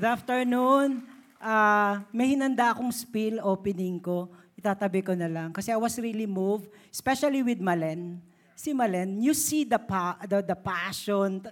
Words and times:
Good 0.00 0.16
afternoon. 0.16 1.04
Uh, 1.36 2.00
may 2.08 2.32
hinanda 2.32 2.72
akong 2.72 2.88
spill 2.88 3.36
opening 3.44 4.00
ko. 4.00 4.32
Itatabi 4.56 5.04
ko 5.04 5.12
na 5.12 5.28
lang. 5.28 5.52
Kasi 5.52 5.68
I 5.68 5.76
was 5.76 5.92
really 6.00 6.24
moved, 6.24 6.72
especially 6.88 7.44
with 7.44 7.60
Malen. 7.60 8.16
Si 8.56 8.72
Malen, 8.72 9.20
you 9.20 9.36
see 9.36 9.68
the, 9.68 9.76
pa- 9.76 10.16
the, 10.24 10.40
the 10.40 10.56
passion. 10.56 11.44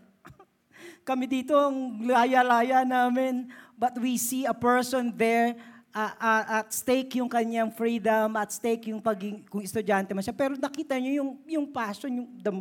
Kami 1.05 1.29
dito, 1.29 1.61
ang 1.61 2.01
laya-laya 2.09 2.89
namin. 2.89 3.53
But 3.77 4.01
we 4.01 4.17
see 4.17 4.49
a 4.49 4.57
person 4.57 5.13
there 5.13 5.53
uh, 5.93 6.17
uh, 6.17 6.65
at 6.65 6.73
stake 6.73 7.21
yung 7.21 7.29
kanyang 7.29 7.69
freedom, 7.69 8.33
at 8.33 8.49
stake 8.49 8.89
yung 8.89 9.05
paging, 9.05 9.45
kung 9.45 9.61
estudyante 9.61 10.17
man 10.17 10.25
siya. 10.25 10.33
Pero 10.33 10.57
nakita 10.57 10.97
niyo 10.97 11.21
yung, 11.21 11.31
yung 11.45 11.67
passion, 11.69 12.25
yung, 12.25 12.29
the, 12.41 12.53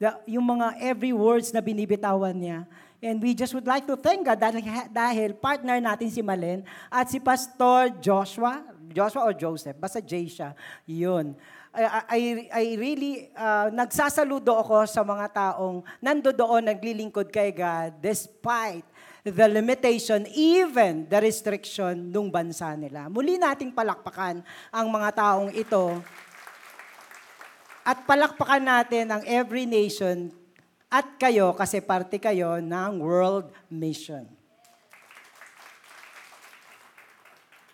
the, 0.00 0.08
yung 0.40 0.46
mga 0.56 0.80
every 0.80 1.12
words 1.12 1.52
na 1.52 1.60
binibitawan 1.60 2.32
niya. 2.32 2.64
And 3.04 3.20
we 3.20 3.36
just 3.36 3.52
would 3.52 3.68
like 3.68 3.84
to 3.84 4.00
thank 4.00 4.24
God 4.24 4.40
dahil, 4.40 4.64
dahil 4.88 5.36
partner 5.36 5.76
natin 5.76 6.08
si 6.08 6.24
Malen 6.24 6.64
at 6.88 7.12
si 7.12 7.20
Pastor 7.20 7.92
Joshua, 8.00 8.64
Joshua 8.88 9.28
o 9.28 9.30
Joseph, 9.36 9.76
basta 9.76 10.00
Jay 10.00 10.24
siya, 10.24 10.56
yun. 10.88 11.36
I, 11.76 11.84
I, 11.84 12.20
I 12.48 12.64
really, 12.80 13.28
uh, 13.36 13.68
nagsasaludo 13.76 14.56
ako 14.56 14.88
sa 14.88 15.04
mga 15.04 15.26
taong 15.36 15.84
nando 16.00 16.32
doon 16.32 16.64
naglilingkod 16.64 17.28
kay 17.28 17.52
God 17.52 18.00
despite 18.00 18.88
the 19.20 19.52
limitation, 19.52 20.24
even 20.32 21.04
the 21.04 21.20
restriction 21.20 22.08
nung 22.08 22.32
bansa 22.32 22.72
nila. 22.72 23.12
Muli 23.12 23.36
nating 23.36 23.76
palakpakan 23.76 24.40
ang 24.72 24.86
mga 24.88 25.10
taong 25.12 25.52
ito. 25.52 26.00
At 27.84 28.00
palakpakan 28.08 28.64
natin 28.64 29.12
ang 29.12 29.22
every 29.28 29.68
nation 29.68 30.32
at 30.94 31.18
kayo, 31.18 31.50
kasi 31.58 31.82
parte 31.82 32.22
kayo 32.22 32.62
ng 32.62 33.02
World 33.02 33.50
Mission. 33.66 34.30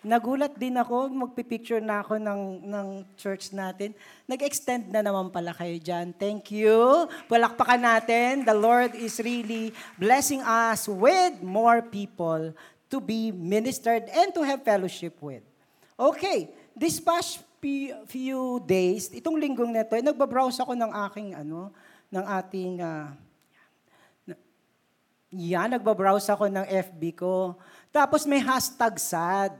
Nagulat 0.01 0.57
din 0.57 0.73
ako, 0.73 1.13
magpipicture 1.13 1.77
na 1.77 2.01
ako 2.01 2.17
ng, 2.17 2.65
ng 2.65 2.87
church 3.13 3.53
natin. 3.53 3.93
Nag-extend 4.25 4.89
na 4.89 5.05
naman 5.05 5.29
pala 5.29 5.53
kayo 5.53 5.77
dyan. 5.77 6.09
Thank 6.17 6.49
you. 6.49 7.05
Palakpakan 7.29 7.77
natin. 7.77 8.41
The 8.41 8.57
Lord 8.57 8.97
is 8.97 9.21
really 9.21 9.69
blessing 10.01 10.41
us 10.41 10.89
with 10.89 11.45
more 11.45 11.85
people 11.85 12.57
to 12.89 12.97
be 12.97 13.29
ministered 13.29 14.09
and 14.09 14.33
to 14.33 14.41
have 14.41 14.65
fellowship 14.65 15.21
with. 15.21 15.45
Okay, 15.93 16.49
this 16.73 16.97
past 16.97 17.45
few 18.09 18.57
days, 18.65 19.13
itong 19.13 19.37
linggong 19.37 19.69
na 19.69 19.85
ito, 19.85 19.93
eh, 19.93 20.01
nagbabrowse 20.01 20.65
ako 20.65 20.73
ng 20.73 20.89
aking 21.13 21.37
ano, 21.37 21.69
ng 22.11 22.25
ating, 22.27 22.83
uh, 22.83 23.07
yan, 25.31 25.71
nagbabrowse 25.71 26.27
ako 26.27 26.51
ng 26.51 26.67
FB 26.67 27.01
ko. 27.15 27.55
Tapos 27.87 28.27
may 28.27 28.43
hashtag 28.43 28.99
sad. 28.99 29.55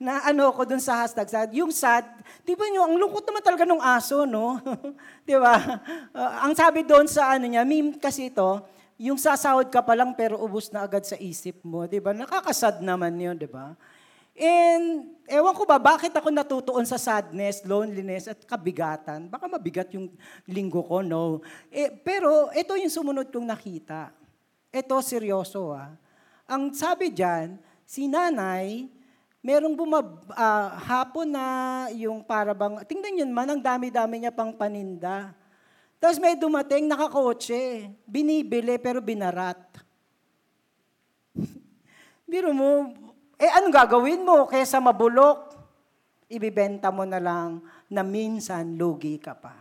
Na 0.00 0.24
ano 0.26 0.50
ko 0.56 0.64
dun 0.64 0.80
sa 0.80 1.04
hashtag 1.04 1.28
sad. 1.28 1.48
Yung 1.52 1.68
sad, 1.70 2.08
di 2.42 2.56
ba 2.56 2.64
nyo, 2.72 2.88
ang 2.88 2.96
lungkot 2.96 3.22
naman 3.28 3.44
talaga 3.44 3.68
ng 3.68 3.78
aso, 3.78 4.24
no? 4.24 4.56
di 5.28 5.36
ba? 5.36 5.54
Uh, 6.16 6.32
ang 6.48 6.56
sabi 6.56 6.82
doon 6.82 7.04
sa 7.04 7.36
ano 7.36 7.44
niya, 7.44 7.62
meme 7.62 8.00
kasi 8.00 8.32
ito, 8.32 8.64
yung 8.96 9.20
sasahod 9.20 9.68
ka 9.68 9.84
pa 9.84 9.92
lang 9.92 10.16
pero 10.16 10.40
ubus 10.40 10.72
na 10.72 10.88
agad 10.88 11.04
sa 11.04 11.14
isip 11.20 11.60
mo, 11.60 11.84
di 11.84 12.00
ba? 12.00 12.16
Nakakasad 12.16 12.80
naman 12.80 13.14
yun, 13.20 13.36
di 13.36 13.46
ba? 13.46 13.76
And 14.32 15.12
ewan 15.28 15.52
ko 15.52 15.68
ba, 15.68 15.76
bakit 15.76 16.12
ako 16.16 16.32
natutuon 16.32 16.88
sa 16.88 16.96
sadness, 16.96 17.64
loneliness, 17.68 18.32
at 18.32 18.40
kabigatan? 18.48 19.28
Baka 19.28 19.44
mabigat 19.44 19.92
yung 19.92 20.08
linggo 20.48 20.80
ko, 20.84 21.04
no? 21.04 21.44
Eh, 21.68 21.92
pero 22.00 22.48
ito 22.56 22.72
yung 22.72 22.92
sumunod 22.92 23.28
kong 23.28 23.44
nakita. 23.44 24.12
Ito, 24.72 24.96
seryoso 25.04 25.76
ah. 25.76 25.92
Ang 26.48 26.72
sabi 26.72 27.12
diyan, 27.12 27.60
si 27.84 28.08
nanay, 28.08 28.88
merong 29.44 29.76
bumab, 29.76 30.24
uh, 30.32 30.68
hapon 30.80 31.28
na 31.28 31.44
yung 31.92 32.24
parabang, 32.24 32.80
tingnan 32.88 33.20
yun 33.20 33.30
man, 33.34 33.52
ang 33.52 33.60
dami-dami 33.60 34.24
niya 34.24 34.32
pang 34.32 34.54
paninda. 34.54 35.36
Tapos 36.00 36.18
may 36.18 36.34
dumating, 36.34 36.88
nakakotse, 36.88 37.86
binibili 38.08 38.74
pero 38.80 38.98
binarat. 38.98 39.60
Biro 42.30 42.50
mo, 42.50 42.90
eh, 43.42 43.50
anong 43.58 43.74
gagawin 43.74 44.22
mo? 44.22 44.46
Kesa 44.46 44.78
mabulok, 44.78 45.50
ibibenta 46.30 46.94
mo 46.94 47.02
na 47.02 47.18
lang 47.18 47.58
na 47.90 48.06
minsan 48.06 48.78
lugi 48.78 49.18
ka 49.18 49.34
pa. 49.34 49.58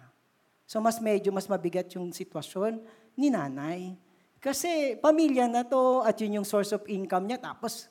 So, 0.70 0.78
mas 0.78 1.02
medyo 1.02 1.34
mas 1.34 1.50
mabigat 1.50 1.90
yung 1.98 2.14
sitwasyon 2.14 2.78
ni 3.18 3.34
nanay. 3.34 3.98
Kasi 4.38 5.02
pamilya 5.02 5.50
na 5.50 5.66
to 5.66 6.06
at 6.06 6.14
yun 6.22 6.42
yung 6.42 6.48
source 6.48 6.78
of 6.78 6.86
income 6.86 7.26
niya. 7.26 7.42
Tapos, 7.42 7.90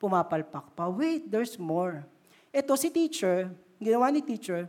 pumapalpak 0.00 0.72
pa. 0.72 0.88
Wait, 0.88 1.28
there's 1.28 1.60
more. 1.60 2.00
Ito, 2.48 2.72
si 2.80 2.88
teacher, 2.88 3.52
ginawa 3.76 4.08
ni 4.08 4.24
teacher, 4.24 4.64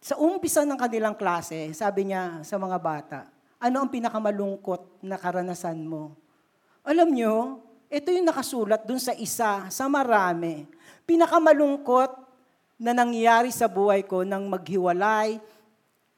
sa 0.00 0.16
umpisa 0.16 0.64
ng 0.64 0.80
kanilang 0.80 1.12
klase, 1.12 1.68
sabi 1.76 2.08
niya 2.08 2.40
sa 2.48 2.56
mga 2.56 2.78
bata, 2.80 3.20
ano 3.60 3.76
ang 3.84 3.92
pinakamalungkot 3.92 5.04
na 5.04 5.20
karanasan 5.20 5.84
mo? 5.84 6.16
Alam 6.80 7.12
nyo, 7.12 7.67
ito 7.88 8.12
yung 8.12 8.28
nakasulat 8.28 8.84
dun 8.84 9.00
sa 9.00 9.16
isa, 9.16 9.64
sa 9.72 9.84
marami. 9.88 10.68
Pinakamalungkot 11.08 12.12
na 12.76 12.92
nangyari 12.92 13.48
sa 13.48 13.64
buhay 13.64 14.04
ko 14.04 14.22
nang 14.22 14.44
maghiwalay 14.44 15.40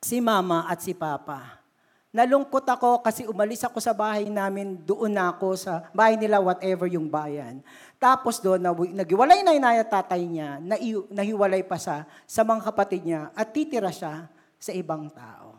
si 0.03 0.19
mama 0.19 0.67
at 0.67 0.83
si 0.83 0.91
papa. 0.93 1.63
Nalungkot 2.11 2.67
ako 2.67 3.07
kasi 3.07 3.23
umalis 3.31 3.63
ako 3.63 3.79
sa 3.79 3.95
bahay 3.95 4.27
namin, 4.27 4.75
doon 4.83 5.15
na 5.15 5.31
ako 5.31 5.55
sa 5.55 5.87
bahay 5.95 6.19
nila, 6.19 6.43
whatever 6.43 6.91
yung 6.91 7.07
bayan. 7.07 7.63
Tapos 8.03 8.43
doon, 8.43 8.59
naghiwalay 8.91 9.47
na 9.47 9.55
inay 9.55 9.79
at 9.79 9.95
tatay 9.95 10.27
niya, 10.27 10.59
nahiwalay 11.07 11.63
pa 11.63 11.79
sa, 11.79 12.03
sa 12.27 12.43
mga 12.43 12.67
kapatid 12.67 13.07
niya, 13.07 13.31
at 13.31 13.55
titira 13.55 13.95
siya 13.95 14.27
sa 14.59 14.75
ibang 14.75 15.07
tao. 15.15 15.55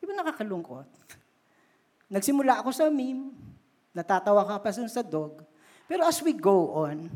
Di 0.00 0.08
ba 0.08 0.16
nakakalungkot? 0.16 0.88
Nagsimula 2.08 2.64
ako 2.64 2.72
sa 2.72 2.88
meme, 2.88 3.36
Natatawa 3.98 4.46
ka 4.46 4.62
pa 4.62 4.70
sa 4.70 5.02
dog. 5.02 5.42
Pero 5.90 6.06
as 6.06 6.22
we 6.22 6.30
go 6.30 6.86
on, 6.86 7.10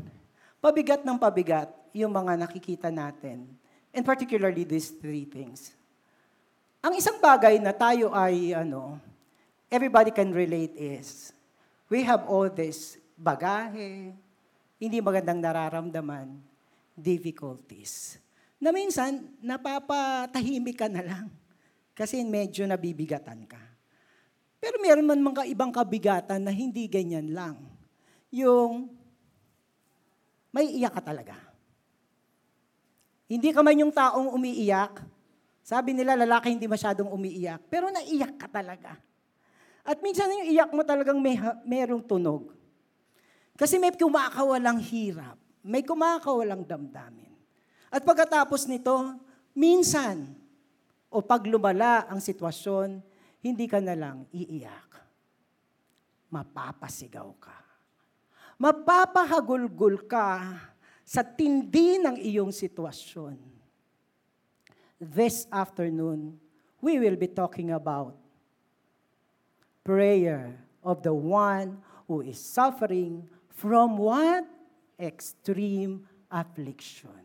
pabigat 0.59 1.07
ng 1.07 1.15
pabigat 1.15 1.71
yung 1.95 2.11
mga 2.11 2.35
nakikita 2.35 2.91
natin. 2.91 3.47
And 3.95 4.03
particularly 4.03 4.67
these 4.67 4.91
three 4.99 5.23
things. 5.23 5.71
Ang 6.83 6.99
isang 6.99 7.23
bagay 7.23 7.63
na 7.63 7.71
tayo 7.71 8.11
ay, 8.11 8.51
ano, 8.51 8.99
everybody 9.71 10.11
can 10.11 10.35
relate 10.35 10.75
is, 10.75 11.31
we 11.87 12.03
have 12.03 12.27
all 12.27 12.51
this 12.51 12.99
bagahe, 13.15 14.11
hindi 14.75 14.97
magandang 14.99 15.39
nararamdaman, 15.39 16.35
difficulties. 16.91 18.19
Na 18.59 18.75
minsan, 18.75 19.31
napapatahimik 19.39 20.83
ka 20.83 20.91
na 20.91 21.07
lang. 21.07 21.27
Kasi 21.95 22.19
medyo 22.27 22.67
nabibigatan 22.67 23.47
ka. 23.47 23.72
Pero 24.63 24.79
meron 24.79 25.03
man 25.03 25.19
mga 25.19 25.43
ibang 25.51 25.75
kabigatan 25.75 26.39
na 26.39 26.55
hindi 26.55 26.87
ganyan 26.87 27.35
lang. 27.35 27.59
Yung 28.31 28.87
may 30.55 30.71
iyak 30.71 30.95
ka 30.95 31.03
talaga. 31.03 31.35
Hindi 33.27 33.51
ka 33.51 33.59
man 33.59 33.75
yung 33.75 33.91
taong 33.91 34.31
umiiyak. 34.31 35.03
Sabi 35.67 35.91
nila, 35.91 36.15
lalaki 36.15 36.55
hindi 36.55 36.63
masyadong 36.63 37.11
umiiyak. 37.11 37.59
Pero 37.67 37.91
naiyak 37.91 38.39
ka 38.39 38.47
talaga. 38.47 38.95
At 39.83 39.99
minsan 39.99 40.31
yung 40.31 40.47
iyak 40.47 40.71
mo 40.71 40.83
talagang 40.87 41.19
may, 41.19 41.35
merong 41.67 42.03
tunog. 42.03 42.55
Kasi 43.59 43.75
may 43.75 43.91
kumakawalang 43.91 44.79
hirap. 44.79 45.35
May 45.59 45.83
kumakawalang 45.83 46.63
damdamin. 46.63 47.35
At 47.91 48.03
pagkatapos 48.07 48.67
nito, 48.71 48.95
minsan, 49.51 50.35
o 51.11 51.19
pag 51.19 51.43
lumala 51.47 52.07
ang 52.07 52.23
sitwasyon, 52.23 53.12
hindi 53.43 53.67
ka 53.67 53.83
na 53.83 53.91
lang 53.91 54.23
iiyak. 54.31 54.91
Mapapasigaw 56.31 57.29
ka. 57.37 57.59
Mapapahagulgul 58.55 60.07
ka 60.07 60.55
sa 61.03 61.21
tindi 61.21 61.99
ng 61.99 62.15
iyong 62.15 62.55
sitwasyon. 62.55 63.35
This 65.03 65.43
afternoon, 65.51 66.39
we 66.79 66.95
will 66.95 67.19
be 67.19 67.27
talking 67.27 67.75
about 67.75 68.15
prayer 69.83 70.55
of 70.79 71.03
the 71.03 71.11
one 71.11 71.83
who 72.07 72.23
is 72.23 72.39
suffering 72.39 73.27
from 73.51 73.99
what? 73.99 74.47
Extreme 74.95 76.07
affliction. 76.31 77.19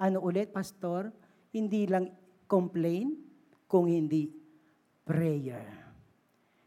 Ano 0.00 0.24
ulit, 0.24 0.48
Pastor? 0.56 1.12
Hindi 1.52 1.84
lang 1.84 2.08
complain, 2.48 3.12
kung 3.68 3.84
hindi 3.84 4.32
prayer. 5.08 5.64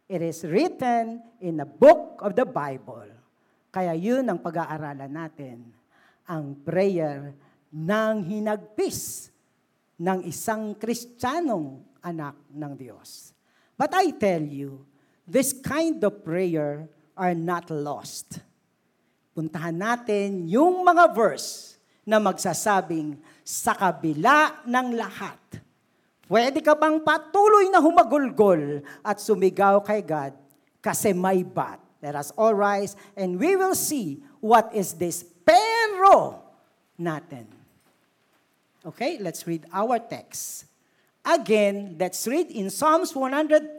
It 0.09 0.25
is 0.25 0.41
written 0.41 1.21
in 1.37 1.61
the 1.61 1.69
book 1.69 2.17
of 2.25 2.33
the 2.33 2.49
Bible. 2.49 3.05
Kaya 3.69 3.93
yun 3.93 4.25
ang 4.25 4.41
pag-aaralan 4.41 5.13
natin. 5.13 5.69
Ang 6.25 6.57
prayer 6.65 7.37
ng 7.69 8.13
hinagpis 8.25 9.29
ng 10.01 10.25
isang 10.25 10.73
kristyanong 10.73 11.85
anak 12.01 12.33
ng 12.49 12.73
Diyos. 12.73 13.37
But 13.77 13.93
I 13.93 14.09
tell 14.17 14.41
you, 14.41 14.81
this 15.29 15.53
kind 15.53 16.01
of 16.01 16.25
prayer 16.25 16.89
are 17.13 17.37
not 17.37 17.69
lost. 17.69 18.41
puntahan 19.31 19.75
natin 19.75 20.45
yung 20.47 20.83
mga 20.83 21.15
verse 21.15 21.79
na 22.03 22.19
magsasabing, 22.19 23.17
sa 23.41 23.73
kabila 23.73 24.63
ng 24.69 24.87
lahat, 24.95 25.37
pwede 26.31 26.63
ka 26.63 26.71
bang 26.71 27.03
patuloy 27.03 27.67
na 27.67 27.83
humagulgol 27.83 28.79
at 29.03 29.19
sumigaw 29.19 29.83
kay 29.83 29.99
God 29.99 30.31
kasi 30.79 31.11
may 31.11 31.43
bat. 31.43 31.83
Let 31.99 32.15
us 32.15 32.31
all 32.39 32.55
rise 32.55 32.95
and 33.19 33.35
we 33.35 33.59
will 33.59 33.75
see 33.75 34.23
what 34.39 34.71
is 34.71 34.95
this 34.95 35.27
pero 35.43 36.39
natin. 36.95 37.45
Okay, 38.87 39.19
let's 39.19 39.43
read 39.45 39.67
our 39.75 39.99
text. 39.99 40.65
Again, 41.21 41.99
let's 42.01 42.25
read 42.25 42.49
in 42.49 42.73
Psalms 42.73 43.13
102, 43.13 43.77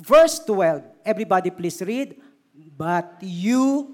verse 0.00 0.40
12. 0.48 0.80
Everybody 1.04 1.52
please 1.52 1.82
read. 1.84 2.16
But 2.54 3.20
you 3.20 3.93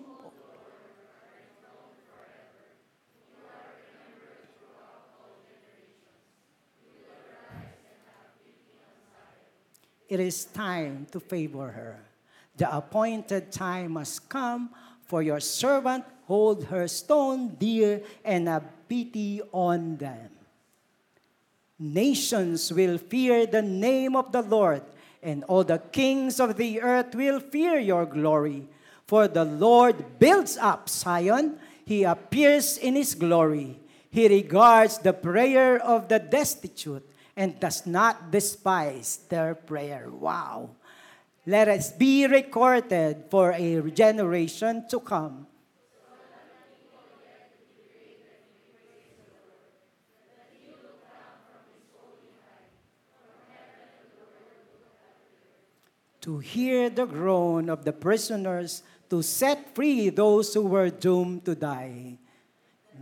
it 10.10 10.18
is 10.18 10.44
time 10.44 11.06
to 11.12 11.20
favor 11.20 11.70
her. 11.70 12.02
The 12.56 12.66
appointed 12.76 13.52
time 13.52 13.92
must 13.92 14.28
come 14.28 14.70
for 15.06 15.22
your 15.22 15.40
servant 15.40 16.04
hold 16.26 16.64
her 16.66 16.86
stone 16.86 17.54
dear 17.58 18.02
and 18.24 18.46
have 18.46 18.66
pity 18.88 19.40
on 19.52 19.96
them. 19.96 20.30
Nations 21.78 22.72
will 22.72 22.98
fear 22.98 23.46
the 23.46 23.62
name 23.62 24.14
of 24.14 24.30
the 24.30 24.42
Lord, 24.42 24.82
and 25.22 25.44
all 25.44 25.64
the 25.64 25.78
kings 25.78 26.38
of 26.38 26.56
the 26.56 26.82
earth 26.82 27.14
will 27.14 27.40
fear 27.40 27.78
your 27.78 28.04
glory. 28.04 28.68
For 29.06 29.26
the 29.26 29.44
Lord 29.44 30.18
builds 30.18 30.56
up 30.58 30.88
Zion, 30.88 31.58
he 31.84 32.04
appears 32.04 32.76
in 32.78 32.94
his 32.94 33.14
glory. 33.14 33.80
He 34.10 34.28
regards 34.28 34.98
the 34.98 35.12
prayer 35.12 35.78
of 35.82 36.08
the 36.08 36.18
destitute 36.18 37.08
and 37.40 37.56
does 37.56 37.88
not 37.88 38.28
despise 38.30 39.24
their 39.32 39.54
prayer. 39.54 40.12
Wow. 40.12 40.76
Let 41.46 41.72
us 41.72 41.90
be 41.90 42.26
recorded 42.26 43.32
for 43.32 43.56
a 43.56 43.80
generation 43.96 44.84
to 44.92 45.00
come. 45.00 45.46
To 56.20 56.38
hear 56.44 56.90
the 56.90 57.06
groan 57.06 57.70
of 57.70 57.88
the 57.88 57.96
prisoners, 57.96 58.82
to 59.08 59.22
set 59.22 59.74
free 59.74 60.10
those 60.10 60.52
who 60.52 60.68
were 60.68 60.90
doomed 60.90 61.46
to 61.46 61.54
die, 61.54 62.18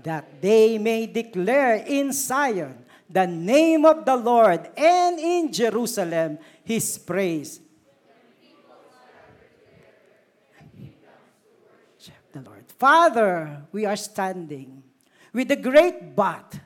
that 0.04 0.40
they 0.40 0.78
may 0.78 1.10
declare 1.10 1.82
in 1.82 2.12
Zion 2.12 2.86
the 3.08 3.26
name 3.26 3.84
of 3.84 4.04
the 4.04 4.16
Lord, 4.16 4.68
and 4.76 5.18
in 5.18 5.52
Jerusalem 5.52 6.38
his 6.64 6.98
praise. 6.98 7.60
The 12.30 12.42
Lord. 12.42 12.64
Father, 12.78 13.62
we 13.72 13.86
are 13.86 13.96
standing 13.96 14.82
with 15.32 15.48
the 15.48 15.56
great 15.56 16.14
but. 16.14 16.60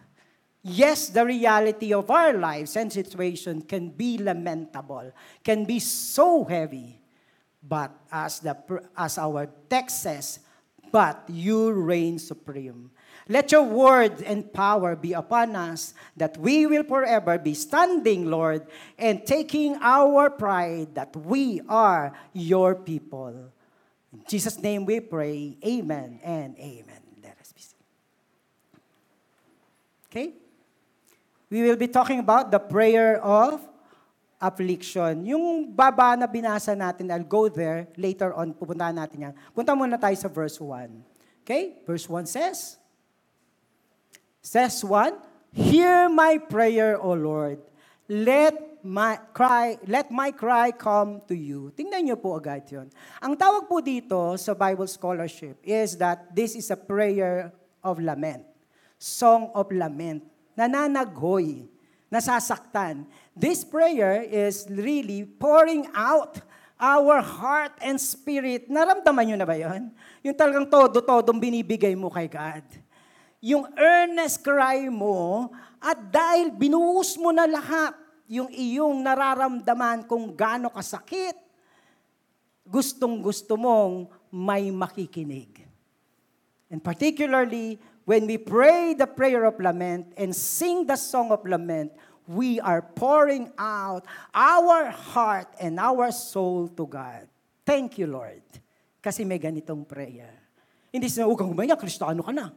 Yes, 0.65 1.09
the 1.09 1.25
reality 1.25 1.93
of 1.94 2.11
our 2.11 2.33
lives 2.33 2.77
and 2.77 2.93
situation 2.93 3.62
can 3.62 3.91
be 3.91 4.19
lamentable, 4.19 5.12
can 5.43 5.65
be 5.65 5.79
so 5.79 6.45
heavy. 6.45 7.00
But 7.62 7.95
as, 8.11 8.41
the, 8.41 8.56
as 8.97 9.19
our 9.19 9.49
text 9.69 10.03
says, 10.03 10.41
but 10.93 11.25
you 11.29 11.73
reign 11.73 12.19
supreme. 12.19 12.91
Let 13.29 13.50
your 13.50 13.62
word 13.62 14.21
and 14.23 14.53
power 14.53 14.94
be 14.94 15.15
upon 15.15 15.56
us, 15.56 15.94
that 16.17 16.37
we 16.37 16.67
will 16.67 16.85
forever 16.85 17.39
be 17.39 17.55
standing, 17.55 18.31
Lord, 18.31 18.67
and 18.99 19.25
taking 19.25 19.79
our 19.81 20.29
pride 20.29 20.94
that 20.94 21.17
we 21.17 21.62
are 21.69 22.12
your 22.33 22.75
people. 22.75 23.50
In 24.12 24.23
Jesus' 24.29 24.59
name 24.61 24.85
we 24.85 25.00
pray, 25.00 25.56
amen 25.65 26.21
and 26.23 26.59
amen. 26.59 27.00
Let 27.23 27.41
us 27.41 27.53
be. 27.53 27.62
Okay? 30.11 30.33
We 31.49 31.62
will 31.62 31.77
be 31.77 31.88
talking 31.88 32.19
about 32.19 32.50
the 32.50 32.59
prayer 32.59 33.23
of 33.23 33.67
affliction. 34.43 35.23
Yung 35.31 35.71
baba 35.71 36.19
na 36.19 36.27
binasa 36.27 36.75
natin, 36.75 37.15
I'll 37.15 37.23
go 37.23 37.47
there 37.47 37.87
later 37.94 38.35
on, 38.35 38.50
pupuntahan 38.50 38.99
natin 38.99 39.31
yan. 39.31 39.35
Punta 39.55 39.71
muna 39.79 39.94
tayo 39.94 40.19
sa 40.19 40.27
verse 40.27 40.59
1. 40.59 40.91
Okay? 41.47 41.79
Verse 41.87 42.11
1 42.11 42.27
says, 42.27 42.83
Says 44.43 44.83
one, 44.83 45.15
Hear 45.55 46.11
my 46.11 46.43
prayer, 46.43 46.99
O 46.99 47.15
Lord. 47.15 47.62
Let 48.09 48.83
my 48.83 49.21
cry, 49.31 49.79
let 49.87 50.11
my 50.11 50.35
cry 50.35 50.75
come 50.75 51.23
to 51.31 51.37
you. 51.37 51.71
Tingnan 51.77 52.03
niyo 52.09 52.17
po 52.19 52.35
agad 52.35 52.67
'yon. 52.67 52.91
Ang 53.23 53.38
tawag 53.38 53.71
po 53.71 53.79
dito 53.79 54.19
sa 54.41 54.53
Bible 54.59 54.91
scholarship 54.91 55.61
is 55.62 55.95
that 55.97 56.35
this 56.35 56.59
is 56.59 56.67
a 56.75 56.77
prayer 56.77 57.55
of 57.79 58.03
lament. 58.03 58.43
Song 58.99 59.55
of 59.55 59.71
lament. 59.71 60.27
Nananaghoy, 60.59 61.69
nasasaktan. 62.12 63.09
This 63.32 63.64
prayer 63.64 64.20
is 64.20 64.69
really 64.69 65.25
pouring 65.25 65.88
out 65.97 66.44
our 66.76 67.25
heart 67.25 67.73
and 67.81 67.97
spirit. 67.97 68.69
Naramdaman 68.69 69.32
niyo 69.32 69.37
na 69.41 69.49
ba 69.49 69.56
'yon? 69.56 69.88
Yung 70.20 70.37
talagang 70.37 70.69
todo-todong 70.69 71.41
binibigay 71.41 71.97
mo 71.97 72.12
kay 72.12 72.29
God 72.29 72.62
yung 73.43 73.67
earnest 73.75 74.38
cry 74.47 74.87
mo 74.87 75.50
at 75.82 75.99
dahil 75.99 76.55
binuhos 76.55 77.19
mo 77.19 77.35
na 77.35 77.42
lahat 77.42 77.99
yung 78.31 78.49
iyong 78.54 79.02
nararamdaman 79.02 80.07
kung 80.07 80.31
gaano 80.31 80.71
kasakit, 80.71 81.35
gustong 82.62 83.19
gusto 83.19 83.59
mong 83.59 84.07
may 84.31 84.71
makikinig. 84.71 85.66
And 86.71 86.81
particularly, 86.81 87.83
when 88.04 88.26
we 88.26 88.38
pray 88.38 88.94
the 88.94 89.06
prayer 89.06 89.44
of 89.44 89.59
lament 89.61 90.12
and 90.16 90.35
sing 90.35 90.87
the 90.87 90.97
song 90.97 91.30
of 91.30 91.44
lament, 91.47 91.92
we 92.26 92.61
are 92.61 92.82
pouring 92.82 93.50
out 93.59 94.06
our 94.35 94.90
heart 94.90 95.49
and 95.61 95.78
our 95.78 96.11
soul 96.11 96.68
to 96.68 96.87
God. 96.87 97.26
Thank 97.66 97.99
you, 97.99 98.06
Lord. 98.06 98.42
Kasi 99.02 99.26
may 99.26 99.38
ganitong 99.38 99.87
prayer. 99.87 100.30
Hindi 100.92 101.09
sinabi, 101.09 101.30
huwag 101.30 101.40
kang 101.40 101.52
umaya, 101.54 101.75
kristano 101.75 102.23
ka 102.23 102.30
na. 102.30 102.54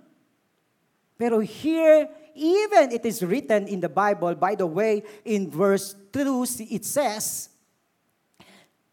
Pero 1.15 1.39
here, 1.39 2.11
even 2.35 2.91
it 2.91 3.05
is 3.07 3.23
written 3.23 3.65
in 3.71 3.79
the 3.79 3.89
Bible, 3.89 4.35
by 4.35 4.53
the 4.53 4.67
way, 4.67 5.01
in 5.23 5.49
verse 5.49 5.95
2, 6.11 6.67
it 6.69 6.83
says, 6.83 7.49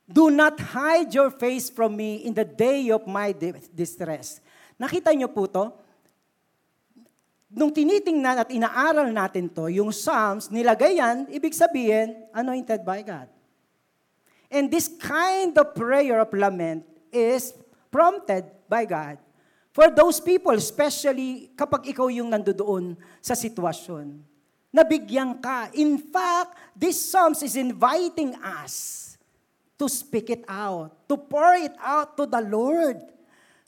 Do 0.06 0.30
not 0.30 0.60
hide 0.60 1.12
your 1.12 1.30
face 1.30 1.68
from 1.68 1.96
me 1.96 2.22
in 2.22 2.34
the 2.34 2.44
day 2.44 2.90
of 2.90 3.06
my 3.06 3.34
distress. 3.74 4.38
Nakita 4.78 5.10
niyo 5.16 5.32
po 5.32 5.46
to? 5.50 5.72
Nung 7.52 7.68
tinitingnan 7.68 8.48
at 8.48 8.48
inaaral 8.48 9.12
natin 9.12 9.52
to, 9.52 9.68
yung 9.68 9.92
Psalms, 9.92 10.48
nilagay 10.48 10.96
yan, 10.96 11.28
ibig 11.28 11.52
sabihin, 11.52 12.16
anointed 12.32 12.80
by 12.80 13.04
God. 13.04 13.28
And 14.48 14.72
this 14.72 14.88
kind 14.88 15.52
of 15.56 15.76
prayer 15.76 16.20
of 16.20 16.32
lament 16.32 16.84
is 17.12 17.52
prompted 17.92 18.48
by 18.68 18.88
God. 18.88 19.20
For 19.72 19.88
those 19.88 20.20
people, 20.20 20.52
especially 20.52 21.52
kapag 21.56 21.92
ikaw 21.92 22.08
yung 22.12 22.28
nandoon 22.28 22.96
sa 23.20 23.32
sitwasyon, 23.32 24.20
nabigyan 24.72 25.40
ka. 25.40 25.68
In 25.76 25.96
fact, 25.96 26.56
this 26.76 27.00
Psalms 27.00 27.44
is 27.44 27.56
inviting 27.56 28.36
us 28.40 29.00
to 29.80 29.88
speak 29.88 30.28
it 30.28 30.44
out, 30.48 30.92
to 31.08 31.16
pour 31.16 31.56
it 31.56 31.72
out 31.80 32.16
to 32.16 32.24
the 32.24 32.40
Lord. 32.40 33.00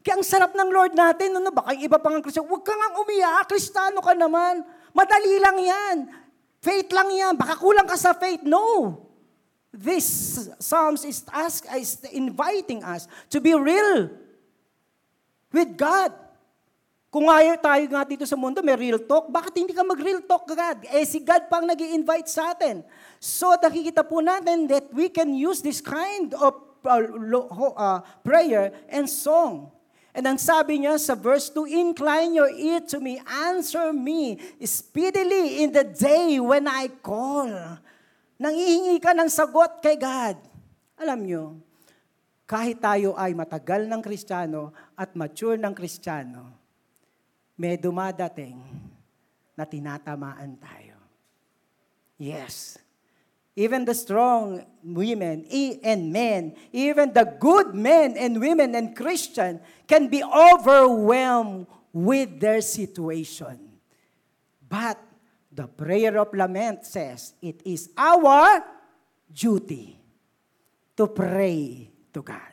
Kaya 0.05 0.21
ang 0.21 0.27
sarap 0.27 0.53
ng 0.53 0.69
Lord 0.69 0.93
natin, 0.93 1.41
ano, 1.41 1.49
baka 1.49 1.73
iba 1.81 1.97
pang 1.97 2.21
Kristo, 2.21 2.45
huwag 2.45 2.61
kang 2.61 2.77
ang 2.77 3.01
umiyak, 3.01 3.49
kristano 3.49 4.05
ka 4.05 4.13
naman. 4.13 4.61
Madali 4.93 5.41
lang 5.41 5.57
yan. 5.57 5.97
Faith 6.61 6.93
lang 6.93 7.09
yan. 7.09 7.33
Baka 7.41 7.57
kulang 7.57 7.89
ka 7.89 7.97
sa 7.97 8.13
faith. 8.13 8.45
No. 8.45 9.01
This 9.73 10.05
Psalms 10.61 11.09
is, 11.09 11.25
ask, 11.33 11.65
is 11.73 12.05
inviting 12.13 12.85
us 12.85 13.09
to 13.33 13.41
be 13.41 13.57
real 13.57 14.13
with 15.49 15.73
God. 15.73 16.13
Kung 17.09 17.31
ayaw 17.31 17.57
tayo 17.63 17.85
nga 17.89 18.05
dito 18.05 18.29
sa 18.29 18.37
mundo, 18.37 18.61
may 18.61 18.77
real 18.77 19.01
talk, 19.01 19.33
bakit 19.33 19.57
hindi 19.57 19.73
ka 19.73 19.87
mag-real 19.87 20.21
talk 20.27 20.45
God? 20.51 20.83
Eh 20.91 21.07
si 21.07 21.23
God 21.23 21.47
pang 21.47 21.63
nag 21.63 21.79
invite 21.79 22.29
sa 22.29 22.53
atin. 22.53 22.85
So 23.23 23.57
nakikita 23.57 24.05
po 24.05 24.21
natin 24.21 24.69
that 24.69 24.91
we 24.93 25.09
can 25.09 25.33
use 25.33 25.63
this 25.63 25.81
kind 25.81 26.35
of 26.37 26.59
uh, 26.85 27.01
uh, 27.73 27.99
prayer 28.21 28.75
and 28.91 29.09
song. 29.09 29.71
And 30.15 30.31
ang 30.31 30.39
sabi 30.39 30.79
niya 30.79 30.95
sa 30.95 31.19
verse 31.19 31.51
2, 31.51 31.67
Incline 31.67 32.39
your 32.39 32.47
ear 32.55 32.79
to 32.95 33.03
me, 33.03 33.19
answer 33.27 33.91
me 33.91 34.39
speedily 34.63 35.67
in 35.67 35.75
the 35.75 35.83
day 35.83 36.39
when 36.39 36.71
I 36.71 36.87
call. 37.03 37.51
Nangihingi 38.39 39.03
ka 39.03 39.11
ng 39.11 39.27
sagot 39.27 39.83
kay 39.83 39.99
God. 39.99 40.39
Alam 41.03 41.27
niyo, 41.27 41.59
kahit 42.47 42.79
tayo 42.79 43.19
ay 43.19 43.35
matagal 43.35 43.91
ng 43.91 43.99
Kristiyano, 43.99 44.71
at 44.95 45.19
mature 45.19 45.59
ng 45.59 45.75
Kristiyano, 45.75 46.55
may 47.59 47.75
dumadating 47.75 48.63
na 49.59 49.67
tinatamaan 49.67 50.55
tayo. 50.63 50.99
Yes. 52.15 52.84
Even 53.57 53.85
the 53.85 53.95
strong 53.95 54.67
women 54.83 55.47
and 55.83 56.13
men, 56.13 56.57
even 56.73 57.13
the 57.13 57.37
good 57.39 57.75
men 57.75 58.17
and 58.19 58.41
women 58.41 58.75
and 58.75 58.97
Christian 58.97 59.61
can 59.87 60.09
be 60.09 60.23
overwhelmed 60.25 61.67
with 61.93 62.41
their 62.41 62.61
situation. 62.61 63.79
But 64.69 64.99
the 65.53 65.69
prayer 65.69 66.19
of 66.19 66.35
lament 66.35 66.85
says 66.85 67.35
it 67.41 67.63
is 67.65 67.91
our 67.97 68.65
duty 69.33 70.03
to 70.97 71.07
pray 71.07 71.91
to 72.13 72.23
God. 72.23 72.51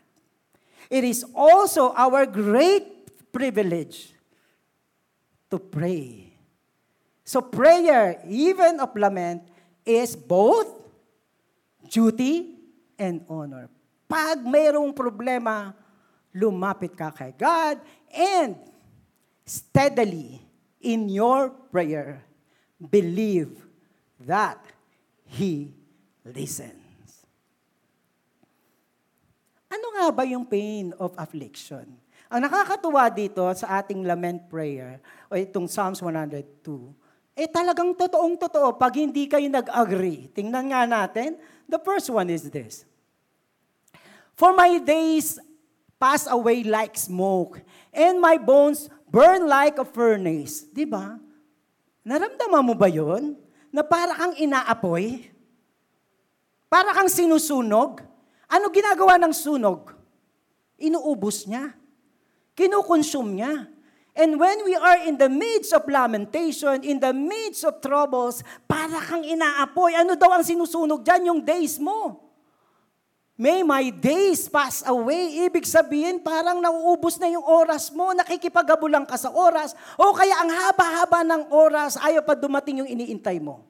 It 0.88 1.04
is 1.04 1.26
also 1.34 1.94
our 1.94 2.28
great 2.28 3.32
privilege 3.32 4.14
to 5.50 5.58
pray. 5.58 6.34
So 7.24 7.42
prayer, 7.42 8.22
even 8.28 8.80
of 8.80 8.94
lament, 8.96 9.44
is 9.86 10.16
both 10.16 10.81
duty 11.92 12.56
and 12.96 13.20
honor. 13.28 13.68
Pag 14.08 14.40
mayroong 14.48 14.96
problema, 14.96 15.76
lumapit 16.32 16.96
ka 16.96 17.12
kay 17.12 17.36
God 17.36 17.84
and 18.08 18.56
steadily 19.44 20.40
in 20.80 21.12
your 21.12 21.52
prayer, 21.68 22.24
believe 22.80 23.60
that 24.24 24.64
He 25.28 25.76
listens. 26.24 26.80
Ano 29.72 29.96
nga 29.96 30.08
ba 30.12 30.24
yung 30.28 30.48
pain 30.48 30.96
of 31.00 31.16
affliction? 31.16 31.88
Ang 32.32 32.48
nakakatuwa 32.48 33.12
dito 33.12 33.44
sa 33.56 33.84
ating 33.84 34.08
lament 34.08 34.48
prayer, 34.48 35.04
o 35.28 35.36
itong 35.36 35.68
Psalms 35.68 36.00
102, 36.00 36.96
eh 37.36 37.48
talagang 37.48 37.96
totoong 37.96 38.36
totoo 38.36 38.76
pag 38.76 38.92
hindi 39.00 39.28
kayo 39.28 39.48
nag-agree. 39.48 40.32
Tingnan 40.36 40.72
nga 40.72 40.84
natin, 40.84 41.40
The 41.72 41.80
first 41.80 42.12
one 42.12 42.28
is 42.28 42.52
this. 42.52 42.84
For 44.36 44.52
my 44.52 44.76
days 44.84 45.40
pass 45.96 46.28
away 46.28 46.68
like 46.68 47.00
smoke, 47.00 47.64
and 47.96 48.20
my 48.20 48.36
bones 48.36 48.92
burn 49.08 49.48
like 49.48 49.80
a 49.80 49.88
furnace. 49.88 50.68
Di 50.68 50.84
ba? 50.84 51.16
Naramdaman 52.04 52.68
mo 52.68 52.76
ba 52.76 52.92
yon? 52.92 53.40
Na 53.72 53.88
para 53.88 54.12
kang 54.12 54.36
inaapoy? 54.36 55.32
Para 56.68 56.92
kang 56.92 57.08
sinusunog? 57.08 58.04
Ano 58.52 58.68
ginagawa 58.68 59.16
ng 59.16 59.32
sunog? 59.32 59.96
Inuubos 60.76 61.48
niya. 61.48 61.72
Kinukonsume 62.52 63.40
niya. 63.40 63.72
And 64.12 64.36
when 64.36 64.68
we 64.68 64.76
are 64.76 65.08
in 65.08 65.16
the 65.16 65.32
midst 65.32 65.72
of 65.72 65.88
lamentation, 65.88 66.84
in 66.84 67.00
the 67.00 67.16
midst 67.16 67.64
of 67.64 67.80
troubles, 67.80 68.44
para 68.68 69.00
kang 69.00 69.24
inaapoy. 69.24 69.96
Ano 69.96 70.20
daw 70.20 70.36
ang 70.36 70.44
sinusunog 70.44 71.00
dyan? 71.08 71.32
Yung 71.32 71.42
days 71.44 71.80
mo. 71.80 72.28
May 73.40 73.66
my 73.66 73.90
days 73.90 74.52
pass 74.52 74.86
away. 74.86 75.48
Ibig 75.48 75.66
sabihin, 75.66 76.22
parang 76.22 76.62
nauubos 76.62 77.18
na 77.18 77.32
yung 77.32 77.42
oras 77.42 77.90
mo, 77.90 78.14
nakikipagabulang 78.14 79.08
ka 79.08 79.18
sa 79.18 79.34
oras, 79.34 79.74
o 79.98 80.14
kaya 80.14 80.46
ang 80.46 80.52
haba-haba 80.54 81.26
ng 81.26 81.44
oras, 81.50 81.98
ayaw 81.98 82.22
pa 82.22 82.38
dumating 82.38 82.86
yung 82.86 82.92
iniintay 82.92 83.42
mo. 83.42 83.66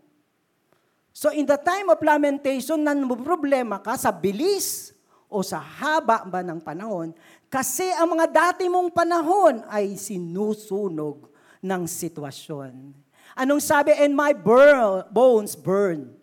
So 1.15 1.31
in 1.31 1.47
the 1.47 1.55
time 1.55 1.87
of 1.87 2.03
lamentation, 2.03 2.83
nan 2.83 3.07
problema 3.23 3.79
ka 3.79 3.95
sa 3.95 4.11
bilis 4.11 4.91
o 5.31 5.39
sa 5.39 5.63
haba 5.63 6.27
ba 6.27 6.43
ng 6.43 6.59
panahon, 6.59 7.15
kasi 7.51 7.83
ang 7.99 8.15
mga 8.15 8.31
dati 8.31 8.71
mong 8.71 8.95
panahon 8.95 9.59
ay 9.67 9.99
sinusunog 9.99 11.27
ng 11.59 11.83
sitwasyon. 11.83 12.95
Anong 13.35 13.59
sabi? 13.59 13.91
And 13.91 14.15
my 14.15 14.31
burn, 14.31 15.03
bones 15.11 15.59
burn. 15.59 16.15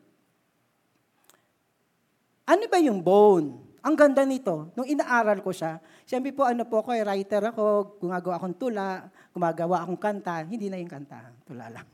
Ano 2.49 2.65
ba 2.65 2.81
yung 2.81 3.05
bone? 3.05 3.61
Ang 3.85 3.93
ganda 3.93 4.25
nito. 4.25 4.73
Nung 4.73 4.89
inaaral 4.89 5.45
ko 5.45 5.53
siya, 5.53 5.77
siyempre 6.09 6.33
po, 6.33 6.49
ano 6.49 6.65
po 6.65 6.81
ako, 6.81 6.97
eh, 6.97 7.05
writer 7.05 7.45
ako, 7.53 8.01
gumagawa 8.01 8.41
akong 8.41 8.57
tula, 8.57 9.13
gumagawa 9.37 9.85
akong 9.85 10.01
kanta. 10.01 10.49
Hindi 10.49 10.73
na 10.73 10.81
yung 10.81 10.89
kanta, 10.89 11.29
tula 11.45 11.69
lang. 11.69 11.85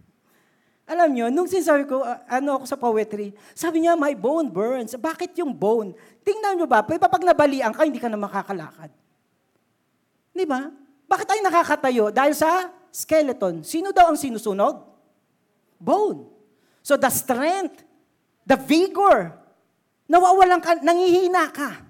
Alam 0.87 1.11
nyo, 1.11 1.27
nung 1.35 1.51
sinasabi 1.51 1.91
ko, 1.91 2.07
uh, 2.07 2.23
ano 2.31 2.63
ako 2.63 2.65
sa 2.71 2.79
poetry, 2.79 3.35
sabi 3.51 3.83
niya, 3.83 3.99
my 3.99 4.15
bone 4.15 4.47
burns. 4.47 4.95
Bakit 4.95 5.35
yung 5.43 5.51
bone? 5.51 5.91
Tingnan 6.23 6.55
nyo 6.55 6.67
ba, 6.71 6.87
pag 6.87 7.25
nabalian 7.27 7.75
ka, 7.75 7.83
hindi 7.83 7.99
ka 7.99 8.07
na 8.07 8.21
makakalakad. 8.21 9.04
Di 10.35 10.43
ba? 10.43 10.67
Bakit 11.07 11.27
tayo 11.31 11.41
nakakatayo? 11.47 12.05
Dahil 12.11 12.35
sa 12.35 12.69
skeleton. 12.91 13.63
Sino 13.63 13.95
daw 13.95 14.11
ang 14.11 14.19
sinusunog? 14.19 14.83
Bone. 15.79 16.27
So 16.83 16.99
the 16.99 17.09
strength, 17.09 17.87
the 18.43 18.59
vigor, 18.59 19.35
nawawalan 20.11 20.59
ka, 20.59 20.83
nangihina 20.83 21.49
ka. 21.55 21.87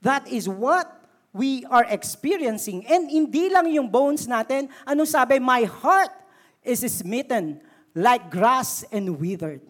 That 0.00 0.30
is 0.30 0.46
what 0.46 0.86
we 1.34 1.66
are 1.68 1.84
experiencing. 1.90 2.86
And 2.86 3.10
hindi 3.10 3.50
lang 3.50 3.66
yung 3.68 3.90
bones 3.90 4.24
natin, 4.30 4.70
anong 4.86 5.10
sabi? 5.10 5.42
My 5.42 5.66
heart 5.66 6.14
is 6.62 6.86
smitten 6.86 7.60
like 7.92 8.30
grass 8.30 8.86
and 8.88 9.18
withered. 9.18 9.60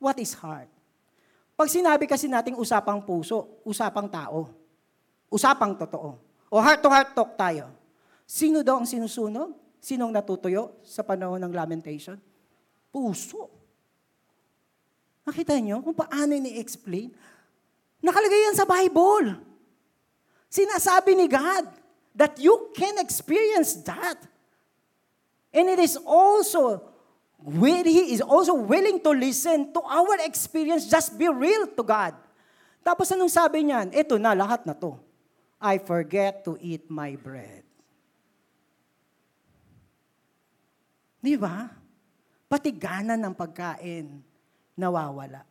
What 0.00 0.18
is 0.18 0.34
heart? 0.36 0.68
Pag 1.60 1.68
sinabi 1.68 2.08
kasi 2.08 2.24
nating 2.24 2.56
usapang 2.56 3.04
puso, 3.04 3.60
usapang 3.68 4.08
tao, 4.08 4.48
usapang 5.28 5.76
totoo, 5.76 6.16
o 6.50 6.58
heart-to-heart 6.58 7.14
talk 7.14 7.38
tayo, 7.38 7.70
sino 8.26 8.60
daw 8.60 8.82
ang 8.82 8.88
sinusunog? 8.88 9.54
Sinong 9.80 10.12
natutuyo 10.12 10.76
sa 10.84 11.00
panahon 11.00 11.40
ng 11.40 11.54
lamentation? 11.56 12.20
Puso. 12.92 13.48
Nakita 15.24 15.56
niyo 15.56 15.80
kung 15.80 15.96
paano 15.96 16.36
ini-explain? 16.36 17.08
Nakalagay 18.04 18.50
yan 18.50 18.56
sa 18.60 18.68
Bible. 18.68 19.40
Sinasabi 20.52 21.16
ni 21.16 21.30
God 21.30 21.64
that 22.12 22.36
you 22.36 22.74
can 22.76 23.00
experience 23.00 23.80
that. 23.88 24.20
And 25.54 25.70
it 25.72 25.80
is 25.80 25.96
also 26.04 26.90
Will 27.40 27.88
He 27.88 28.12
is 28.12 28.20
also 28.20 28.52
willing 28.52 29.00
to 29.00 29.16
listen 29.16 29.72
to 29.72 29.80
our 29.80 30.20
experience, 30.28 30.84
just 30.84 31.16
be 31.16 31.24
real 31.24 31.64
to 31.72 31.80
God. 31.80 32.12
Tapos 32.84 33.08
anong 33.12 33.32
sabi 33.32 33.64
niyan? 33.64 33.96
Ito 33.96 34.20
na, 34.20 34.36
lahat 34.36 34.68
na 34.68 34.76
to. 34.76 35.00
I 35.60 35.76
forget 35.76 36.40
to 36.48 36.56
eat 36.56 36.88
my 36.88 37.20
bread. 37.20 37.68
Di 41.20 41.36
ba? 41.36 41.68
Pati 42.48 42.72
gana 42.72 43.14
ng 43.20 43.36
pagkain, 43.36 44.24
nawawala. 44.72 45.44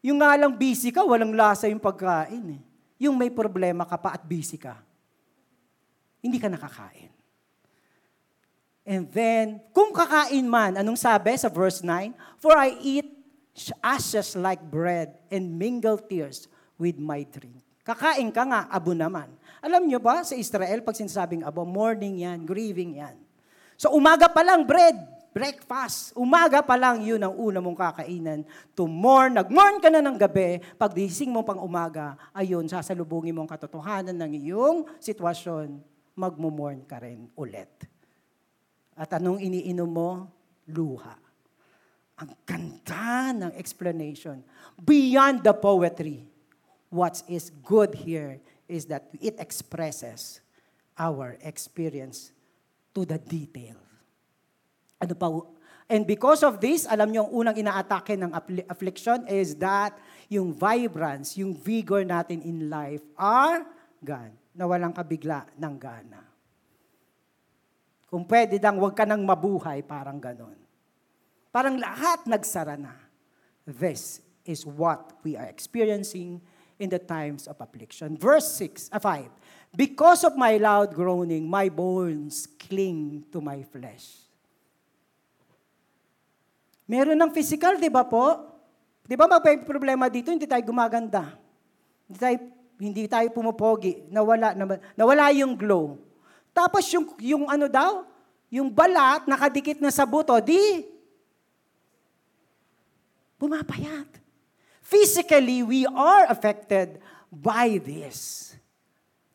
Yung 0.00 0.16
nga 0.24 0.32
lang 0.40 0.56
busy 0.56 0.88
ka, 0.88 1.04
walang 1.04 1.36
lasa 1.36 1.68
yung 1.68 1.82
pagkain. 1.82 2.56
Eh. 2.56 2.62
Yung 3.04 3.20
may 3.20 3.28
problema 3.28 3.84
ka 3.84 4.00
pa 4.00 4.16
at 4.16 4.24
busy 4.24 4.56
ka, 4.56 4.80
hindi 6.24 6.40
ka 6.40 6.48
nakakain. 6.48 7.12
And 8.86 9.04
then, 9.10 9.60
kung 9.74 9.90
kakain 9.90 10.46
man, 10.46 10.78
anong 10.78 10.96
sabi 10.96 11.34
sa 11.34 11.50
verse 11.50 11.82
9? 11.82 12.14
For 12.38 12.54
I 12.54 12.70
eat 12.80 13.08
ashes 13.82 14.38
like 14.38 14.62
bread 14.62 15.18
and 15.26 15.58
mingle 15.58 15.98
tears 15.98 16.46
with 16.78 16.96
my 16.96 17.26
drink. 17.26 17.65
Kakain 17.86 18.34
ka 18.34 18.42
nga, 18.42 18.66
abo 18.66 18.90
naman. 18.98 19.30
Alam 19.62 19.86
nyo 19.86 20.02
ba, 20.02 20.26
sa 20.26 20.34
Israel, 20.34 20.82
pag 20.82 20.98
sinasabing 20.98 21.46
abo, 21.46 21.62
morning 21.62 22.26
yan, 22.26 22.42
grieving 22.42 22.98
yan. 22.98 23.14
So 23.78 23.94
umaga 23.94 24.26
pa 24.26 24.42
lang, 24.42 24.66
bread, 24.66 24.98
breakfast. 25.30 26.10
Umaga 26.18 26.66
pa 26.66 26.74
lang, 26.74 27.06
yun 27.06 27.22
ang 27.22 27.38
una 27.38 27.62
mong 27.62 27.78
kakainan. 27.78 28.42
To 28.74 28.90
mourn, 28.90 29.38
nag-mourn 29.38 29.78
ka 29.78 29.86
na 29.86 30.02
ng 30.02 30.18
gabi, 30.18 30.58
pag 30.74 30.98
gising 30.98 31.30
mo 31.30 31.46
pang 31.46 31.62
umaga, 31.62 32.18
ayun, 32.34 32.66
sasalubungin 32.66 33.36
mong 33.38 33.54
katotohanan 33.54 34.18
ng 34.18 34.32
iyong 34.34 34.98
sitwasyon, 34.98 35.78
magmumorn 36.18 36.82
ka 36.90 36.98
rin 36.98 37.30
ulit. 37.38 37.86
At 38.98 39.14
anong 39.14 39.38
iniinom 39.38 39.86
mo? 39.86 40.26
Luha. 40.72 41.14
Ang 42.18 42.32
ganda 42.42 43.30
ng 43.30 43.52
explanation. 43.60 44.42
Beyond 44.80 45.44
the 45.44 45.54
poetry, 45.54 46.24
what 46.96 47.20
is 47.28 47.52
good 47.60 47.92
here 47.92 48.40
is 48.64 48.88
that 48.88 49.12
it 49.20 49.36
expresses 49.36 50.40
our 50.96 51.36
experience 51.44 52.32
to 52.96 53.04
the 53.04 53.20
detail. 53.20 53.76
Ano 54.96 55.12
pa? 55.12 55.28
And 55.86 56.08
because 56.08 56.40
of 56.40 56.58
this, 56.58 56.88
alam 56.88 57.12
niyo 57.12 57.28
ang 57.28 57.30
unang 57.30 57.56
inaatake 57.60 58.16
ng 58.16 58.32
affliction 58.66 59.28
is 59.28 59.54
that 59.60 59.94
yung 60.26 60.50
vibrance, 60.50 61.36
yung 61.38 61.54
vigor 61.54 62.02
natin 62.02 62.42
in 62.42 62.66
life 62.66 63.04
are 63.14 63.62
gone. 64.02 64.34
Nawalang 64.56 64.96
kabigla 64.96 65.46
ng 65.54 65.74
gana. 65.76 66.24
Kung 68.10 68.24
pwede 68.26 68.56
lang, 68.58 68.80
huwag 68.80 68.96
ka 68.96 69.04
nang 69.04 69.22
mabuhay, 69.22 69.84
parang 69.84 70.18
ganon. 70.18 70.56
Parang 71.52 71.76
lahat 71.78 72.24
nagsara 72.26 72.74
na. 72.74 72.96
This 73.68 74.24
is 74.48 74.64
what 74.64 75.20
we 75.22 75.36
are 75.38 75.46
experiencing 75.46 76.40
in 76.78 76.88
the 76.92 77.00
times 77.00 77.48
of 77.48 77.56
affliction. 77.60 78.16
Verse 78.16 78.46
6, 78.60 78.90
uh, 78.92 79.00
5. 79.00 79.28
Because 79.76 80.24
of 80.24 80.36
my 80.36 80.56
loud 80.56 80.92
groaning, 80.94 81.48
my 81.48 81.68
bones 81.68 82.48
cling 82.56 83.24
to 83.32 83.40
my 83.40 83.60
flesh. 83.64 84.24
Meron 86.86 87.18
ng 87.18 87.32
physical, 87.34 87.76
di 87.76 87.90
ba 87.90 88.06
po? 88.06 88.56
Di 89.06 89.18
ba 89.18 89.26
may 89.26 89.58
problema 89.62 90.06
dito, 90.06 90.30
hindi 90.30 90.46
tayo 90.46 90.62
gumaganda. 90.62 91.34
Hindi 92.06 92.18
tayo, 92.18 92.36
hindi 92.78 93.04
tayo 93.10 93.28
pumopogi. 93.34 94.06
Nawala, 94.10 94.54
nawala 94.94 95.24
yung 95.34 95.58
glow. 95.58 95.98
Tapos 96.54 96.86
yung, 96.94 97.12
yung 97.20 97.44
ano 97.50 97.66
daw, 97.66 98.06
yung 98.48 98.70
balat 98.70 99.26
nakadikit 99.26 99.82
na 99.82 99.90
sa 99.90 100.06
buto, 100.06 100.32
di, 100.40 100.86
pumapayat. 103.36 104.25
Physically, 104.86 105.66
we 105.66 105.82
are 105.90 106.30
affected 106.30 107.02
by 107.26 107.82
this. 107.82 108.54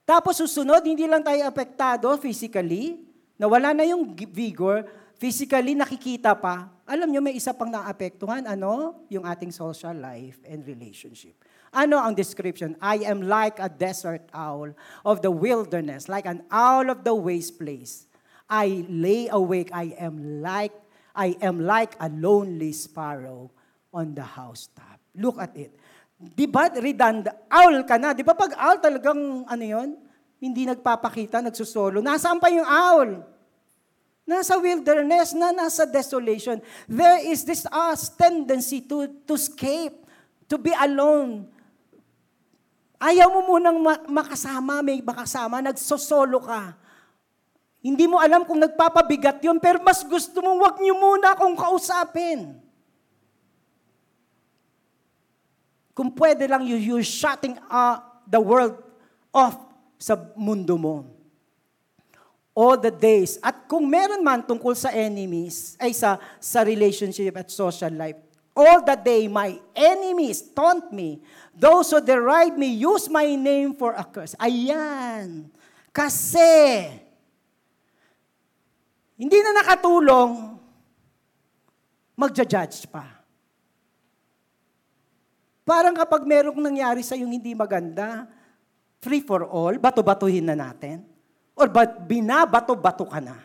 Tapos 0.08 0.40
susunod, 0.40 0.80
hindi 0.88 1.04
lang 1.04 1.20
tayo 1.20 1.44
apektado 1.44 2.08
physically, 2.16 3.04
nawala 3.36 3.76
na 3.76 3.84
yung 3.84 4.16
vigor, 4.16 4.88
physically 5.20 5.76
nakikita 5.76 6.32
pa, 6.40 6.72
alam 6.88 7.12
nyo, 7.12 7.20
may 7.20 7.36
isa 7.36 7.52
pang 7.52 7.68
naapektuhan, 7.68 8.48
ano? 8.48 9.04
Yung 9.12 9.28
ating 9.28 9.52
social 9.52 9.96
life 9.96 10.40
and 10.48 10.64
relationship. 10.64 11.36
Ano 11.72 12.00
ang 12.00 12.12
description? 12.16 12.76
I 12.84 13.08
am 13.08 13.24
like 13.24 13.60
a 13.60 13.72
desert 13.72 14.28
owl 14.36 14.76
of 15.08 15.24
the 15.24 15.32
wilderness, 15.32 16.12
like 16.12 16.28
an 16.28 16.44
owl 16.52 16.92
of 16.92 17.08
the 17.08 17.16
waste 17.16 17.56
place. 17.60 18.08
I 18.52 18.84
lay 18.92 19.32
awake, 19.32 19.72
I 19.72 19.96
am 19.96 20.44
like 20.44 20.76
I 21.16 21.36
am 21.44 21.64
like 21.64 21.96
a 22.00 22.08
lonely 22.08 22.72
sparrow 22.72 23.52
on 23.92 24.16
the 24.16 24.24
housetop. 24.24 24.91
Look 25.16 25.40
at 25.40 25.54
it. 25.60 25.72
Di 26.22 26.46
ba 26.46 26.70
redundant? 26.70 27.34
Owl 27.50 27.82
ka 27.84 27.98
na. 27.98 28.14
Di 28.14 28.22
ba 28.22 28.38
pag 28.38 28.54
owl 28.54 28.78
talagang 28.78 29.44
ano 29.50 29.64
yon? 29.66 29.90
Hindi 30.42 30.66
nagpapakita, 30.66 31.42
nagsusolo. 31.42 32.02
Nasaan 32.02 32.42
pa 32.42 32.50
yung 32.50 32.66
owl? 32.66 33.22
Nasa 34.26 34.58
wilderness, 34.58 35.34
na 35.34 35.50
nasa 35.50 35.86
desolation. 35.86 36.62
There 36.86 37.26
is 37.26 37.42
this 37.46 37.66
us 37.70 38.14
tendency 38.14 38.86
to, 38.86 39.10
to 39.26 39.34
escape, 39.34 39.98
to 40.46 40.62
be 40.62 40.74
alone. 40.78 41.50
Ayaw 43.02 43.34
mo 43.34 43.58
munang 43.58 43.82
makasama, 44.06 44.86
may 44.86 45.02
makasama, 45.02 45.58
nagsosolo 45.58 46.38
ka. 46.38 46.78
Hindi 47.82 48.06
mo 48.06 48.22
alam 48.22 48.46
kung 48.46 48.62
nagpapabigat 48.62 49.42
yun, 49.42 49.58
pero 49.58 49.82
mas 49.82 50.06
gusto 50.06 50.38
mo, 50.38 50.62
wag 50.62 50.78
niyo 50.78 50.94
muna 51.02 51.34
akong 51.34 51.58
kausapin. 51.58 52.62
Kung 56.02 56.10
pwede 56.18 56.50
lang, 56.50 56.66
you, 56.66 56.82
you're 56.82 57.06
shutting 57.06 57.62
uh, 57.70 58.02
the 58.26 58.42
world 58.42 58.82
off 59.30 59.54
sa 60.02 60.18
mundo 60.34 60.82
mo 60.82 61.06
all 62.58 62.76
the 62.78 62.92
days. 62.92 63.40
At 63.40 63.68
kung 63.68 63.88
meron 63.88 64.24
man 64.24 64.44
tungkol 64.44 64.76
sa 64.76 64.92
enemies, 64.92 65.80
ay 65.80 65.94
sa, 65.94 66.20
sa 66.42 66.66
relationship 66.66 67.38
at 67.38 67.54
social 67.54 67.92
life, 67.94 68.18
all 68.52 68.84
the 68.84 68.98
day 68.98 69.30
my 69.30 69.56
enemies 69.72 70.42
taunt 70.52 70.92
me. 70.92 71.24
Those 71.56 71.92
who 71.94 72.02
deride 72.04 72.58
me 72.58 72.74
use 72.76 73.08
my 73.08 73.28
name 73.36 73.76
for 73.76 73.94
a 73.96 74.04
curse. 74.04 74.36
Ayan. 74.42 75.54
Kasi, 75.92 76.90
hindi 79.20 79.38
na 79.44 79.62
nakatulong, 79.64 80.58
magja-judge 82.16 82.88
pa. 82.90 83.21
Parang 85.72 85.96
kapag 85.96 86.28
merong 86.28 86.60
nangyari 86.60 87.00
sa 87.00 87.16
yung 87.16 87.32
hindi 87.32 87.56
maganda, 87.56 88.28
free 89.00 89.24
for 89.24 89.48
all, 89.48 89.72
bato-batuhin 89.80 90.44
na 90.44 90.52
natin. 90.52 91.08
Or 91.56 91.72
but 91.72 92.12
binabato-bato 92.12 93.08
ka 93.08 93.24
na. 93.24 93.40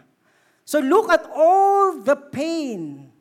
So 0.67 0.83
look 0.83 1.07
at 1.07 1.23
all 1.31 2.03
the 2.03 2.19
pain 2.19 3.15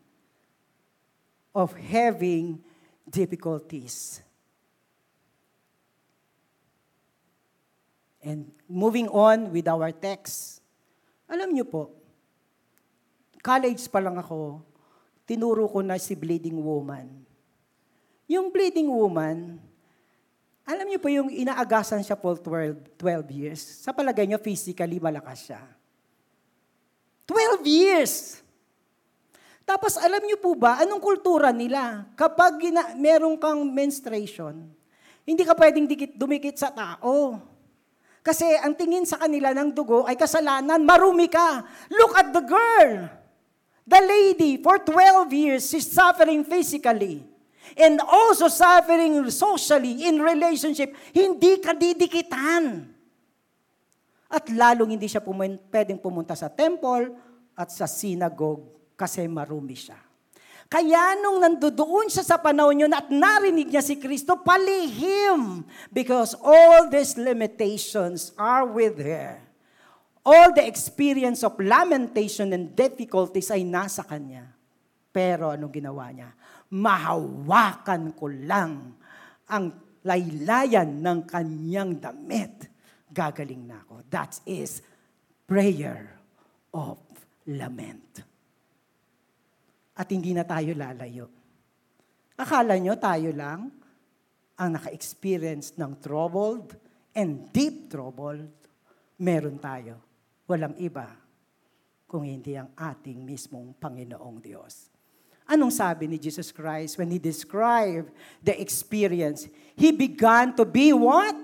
of 1.53 1.69
having 1.77 2.65
difficulties. 3.05 4.25
And 8.25 8.49
moving 8.65 9.05
on 9.13 9.53
with 9.53 9.69
our 9.69 9.93
text, 9.93 10.65
alam 11.29 11.53
niyo 11.53 11.69
po, 11.69 11.93
college 13.45 13.85
pa 13.85 14.01
lang 14.01 14.17
ako, 14.17 14.65
tinuro 15.29 15.69
ko 15.69 15.85
na 15.85 16.01
si 16.01 16.17
bleeding 16.17 16.57
woman. 16.57 17.24
Yung 18.25 18.49
bleeding 18.49 18.89
woman, 18.89 19.61
alam 20.65 20.85
niyo 20.89 20.97
po 20.97 21.13
yung 21.13 21.29
inaagasan 21.29 22.01
siya 22.01 22.17
for 22.17 22.41
12, 22.41 22.97
12 22.97 23.37
years. 23.37 23.61
Sa 23.85 23.93
palagay 23.93 24.25
niyo, 24.25 24.41
physically 24.41 24.97
malakas 24.97 25.45
siya. 25.45 25.61
12 27.29 27.61
years! 27.69 28.41
Tapos 29.61 29.97
alam 29.97 30.21
niyo 30.25 30.41
po 30.41 30.57
ba, 30.57 30.81
anong 30.81 31.01
kultura 31.01 31.53
nila? 31.53 32.09
Kapag 32.17 32.57
gina, 32.57 32.97
meron 32.97 33.37
kang 33.37 33.61
menstruation, 33.61 34.65
hindi 35.25 35.41
ka 35.45 35.53
pwedeng 35.57 35.85
dikit, 35.85 36.17
dumikit 36.17 36.57
sa 36.57 36.73
tao. 36.73 37.37
Kasi 38.25 38.45
ang 38.57 38.73
tingin 38.73 39.05
sa 39.05 39.21
kanila 39.21 39.53
ng 39.53 39.69
dugo 39.69 40.05
ay 40.09 40.17
kasalanan, 40.17 40.81
marumi 40.81 41.29
ka. 41.29 41.61
Look 41.93 42.13
at 42.17 42.33
the 42.33 42.41
girl. 42.41 43.05
The 43.85 44.01
lady, 44.01 44.57
for 44.65 44.81
12 44.81 45.29
years, 45.29 45.69
she's 45.69 45.85
suffering 45.85 46.41
physically 46.41 47.34
and 47.73 47.97
also 48.05 48.45
suffering 48.45 49.17
socially 49.33 50.05
in 50.05 50.21
relationship, 50.21 50.93
hindi 51.09 51.57
ka 51.57 51.73
didikitan. 51.73 52.93
At 54.29 54.45
lalong 54.53 54.93
hindi 54.93 55.09
siya 55.09 55.21
pumun- 55.21 55.61
pwedeng 55.73 55.97
pumunta 55.97 56.37
sa 56.37 56.49
temple 56.49 57.13
at 57.57 57.73
sa 57.73 57.89
synagogue 57.89 58.93
kasi 58.93 59.25
marumi 59.25 59.73
siya. 59.73 59.97
Kaya 60.65 61.13
nung 61.21 61.37
nandoon 61.37 62.09
siya 62.09 62.25
sa 62.25 62.41
panahon 62.41 62.89
yun 62.89 62.93
at 62.93 63.13
narinig 63.13 63.69
niya 63.69 63.85
si 63.85 64.01
Kristo, 64.01 64.41
palihim. 64.41 65.61
Because 65.93 66.33
all 66.41 66.89
these 66.89 67.13
limitations 67.21 68.33
are 68.33 68.65
with 68.65 68.97
her. 68.97 69.37
All 70.25 70.49
the 70.57 70.65
experience 70.65 71.45
of 71.45 71.53
lamentation 71.61 72.49
and 72.49 72.73
difficulties 72.73 73.53
ay 73.53 73.61
nasa 73.61 74.01
kanya. 74.01 74.49
Pero 75.13 75.53
anong 75.53 75.69
ginawa 75.69 76.09
niya? 76.09 76.33
Mahawakan 76.73 78.15
ko 78.17 78.25
lang 78.31 78.97
ang 79.49 79.65
laylayan 80.05 81.01
ng 81.01 81.19
kanyang 81.25 81.97
damit, 81.97 82.69
gagaling 83.09 83.65
na 83.65 83.81
ako. 83.85 84.05
That 84.09 84.37
is 84.45 84.81
prayer 85.45 86.17
of 86.73 87.01
lament. 87.49 88.21
At 89.95 90.09
hindi 90.11 90.33
na 90.33 90.43
tayo 90.45 90.73
lalayo. 90.77 91.25
Akala 92.35 92.75
nyo 92.75 92.93
tayo 92.99 93.31
lang 93.31 93.71
ang 94.59 94.69
naka-experience 94.75 95.79
ng 95.79 96.03
troubled 96.03 96.75
and 97.15 97.47
deep 97.55 97.87
troubled. 97.87 98.51
Meron 99.23 99.55
tayo. 99.57 100.03
Walang 100.45 100.75
iba 100.77 101.07
kung 102.05 102.27
hindi 102.27 102.59
ang 102.59 102.75
ating 102.75 103.23
mismong 103.23 103.79
Panginoong 103.79 104.39
Diyos. 104.43 104.94
Anong 105.45 105.69
sabi 105.69 106.09
ni 106.09 106.17
Jesus 106.17 106.49
Christ 106.49 106.97
when 106.97 107.13
He 107.13 107.21
described 107.21 108.09
the 108.41 108.57
experience? 108.57 109.45
He 109.77 109.93
began 109.93 110.57
to 110.57 110.65
be 110.65 110.89
what? 110.89 111.37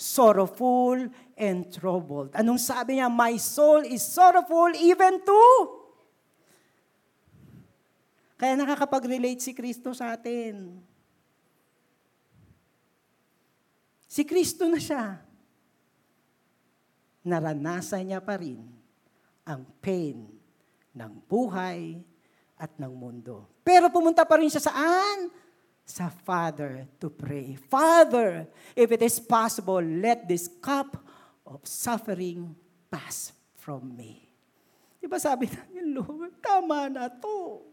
Sorrowful 0.00 1.12
and 1.36 1.68
troubled. 1.68 2.32
Anong 2.32 2.56
sabi 2.56 2.96
niya? 2.96 3.12
My 3.12 3.36
soul 3.36 3.84
is 3.84 4.00
sorrowful 4.00 4.72
even 4.80 5.20
to... 5.20 5.42
Kaya 8.40 8.58
nakakapag-relate 8.58 9.38
si 9.38 9.54
Kristo 9.54 9.94
sa 9.94 10.18
atin. 10.18 10.82
Si 14.08 14.26
Kristo 14.26 14.66
na 14.66 14.82
siya. 14.82 15.22
Naranasan 17.22 18.10
niya 18.10 18.18
pa 18.18 18.34
rin 18.34 18.58
ang 19.46 19.62
pain 19.78 20.26
ng 20.90 21.12
buhay 21.30 22.02
at 22.62 22.70
ng 22.78 22.94
mundo. 22.94 23.50
Pero 23.66 23.90
pumunta 23.90 24.22
pa 24.22 24.38
rin 24.38 24.46
siya 24.46 24.70
saan? 24.70 25.34
Sa 25.82 26.06
Father 26.06 26.86
to 27.02 27.10
pray. 27.10 27.58
Father, 27.66 28.46
if 28.78 28.94
it 28.94 29.02
is 29.02 29.18
possible, 29.18 29.82
let 29.82 30.30
this 30.30 30.46
cup 30.62 30.94
of 31.42 31.58
suffering 31.66 32.54
pass 32.86 33.34
from 33.58 33.90
me. 33.98 34.30
Di 35.02 35.10
ba 35.10 35.18
sabi 35.18 35.50
namin, 35.50 35.98
Lord, 35.98 36.38
tama 36.38 36.86
na 36.86 37.10
to. 37.10 37.66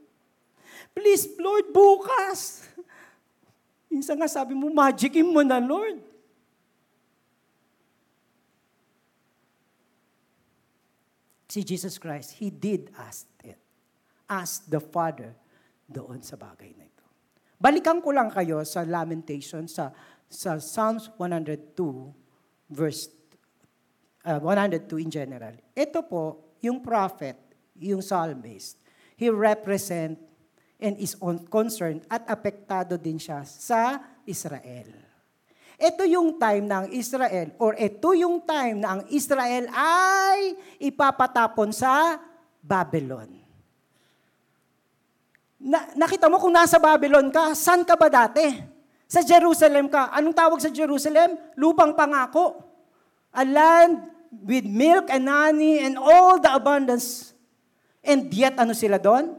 Please, 0.98 1.38
Lord, 1.38 1.70
bukas. 1.70 2.66
Minsan 3.94 4.18
nga 4.18 4.26
sabi 4.26 4.58
mo, 4.58 4.74
magicin 4.74 5.30
mo 5.30 5.46
na, 5.46 5.62
Lord. 5.62 6.02
Si 11.46 11.62
Jesus 11.62 12.02
Christ, 12.02 12.42
He 12.42 12.50
did 12.50 12.90
ask 12.98 13.29
it 14.30 14.36
as 14.38 14.62
the 14.70 14.78
Father 14.78 15.34
doon 15.90 16.22
sa 16.22 16.38
bagay 16.38 16.78
na 16.78 16.86
ito. 16.86 17.06
Balikan 17.58 17.98
ko 18.00 18.14
lang 18.14 18.30
kayo 18.30 18.62
sa 18.62 18.86
Lamentation, 18.86 19.66
sa, 19.66 19.90
sa 20.30 20.62
Psalms 20.62 21.10
102, 21.18 21.74
verse 22.70 23.10
uh, 24.30 24.38
102 24.38 24.86
in 25.02 25.10
general. 25.10 25.58
Ito 25.74 26.06
po, 26.06 26.56
yung 26.62 26.86
prophet, 26.86 27.36
yung 27.82 28.06
psalmist, 28.06 28.78
he 29.18 29.28
represent 29.34 30.16
and 30.80 30.96
is 31.02 31.18
on, 31.20 31.44
concerned 31.50 32.06
at 32.08 32.24
apektado 32.30 32.96
din 32.96 33.20
siya 33.20 33.44
sa 33.44 34.00
Israel. 34.24 35.10
Ito 35.80 36.04
yung 36.08 36.36
time 36.38 36.68
ng 36.68 36.86
Israel 36.92 37.56
or 37.60 37.72
ito 37.80 38.12
yung 38.12 38.44
time 38.44 38.84
na 38.84 39.00
ang 39.00 39.02
Israel 39.12 39.68
ay 39.72 40.56
ipapatapon 40.80 41.72
sa 41.72 42.20
Babylon. 42.60 43.49
Na, 45.60 45.92
nakita 45.92 46.32
mo 46.32 46.40
kung 46.40 46.56
nasa 46.56 46.80
Babylon 46.80 47.28
ka, 47.28 47.52
saan 47.52 47.84
ka 47.84 48.00
ba 48.00 48.08
dati? 48.08 48.48
Sa 49.12 49.20
Jerusalem 49.20 49.92
ka. 49.92 50.08
Anong 50.16 50.32
tawag 50.32 50.64
sa 50.64 50.72
Jerusalem? 50.72 51.36
Lupang 51.60 51.92
pangako. 51.92 52.64
A 53.36 53.44
land 53.44 54.08
with 54.46 54.64
milk 54.64 55.12
and 55.12 55.28
honey 55.28 55.84
and 55.84 56.00
all 56.00 56.40
the 56.40 56.48
abundance. 56.48 57.36
And 58.00 58.32
yet, 58.32 58.56
ano 58.56 58.72
sila 58.72 58.96
doon? 58.96 59.36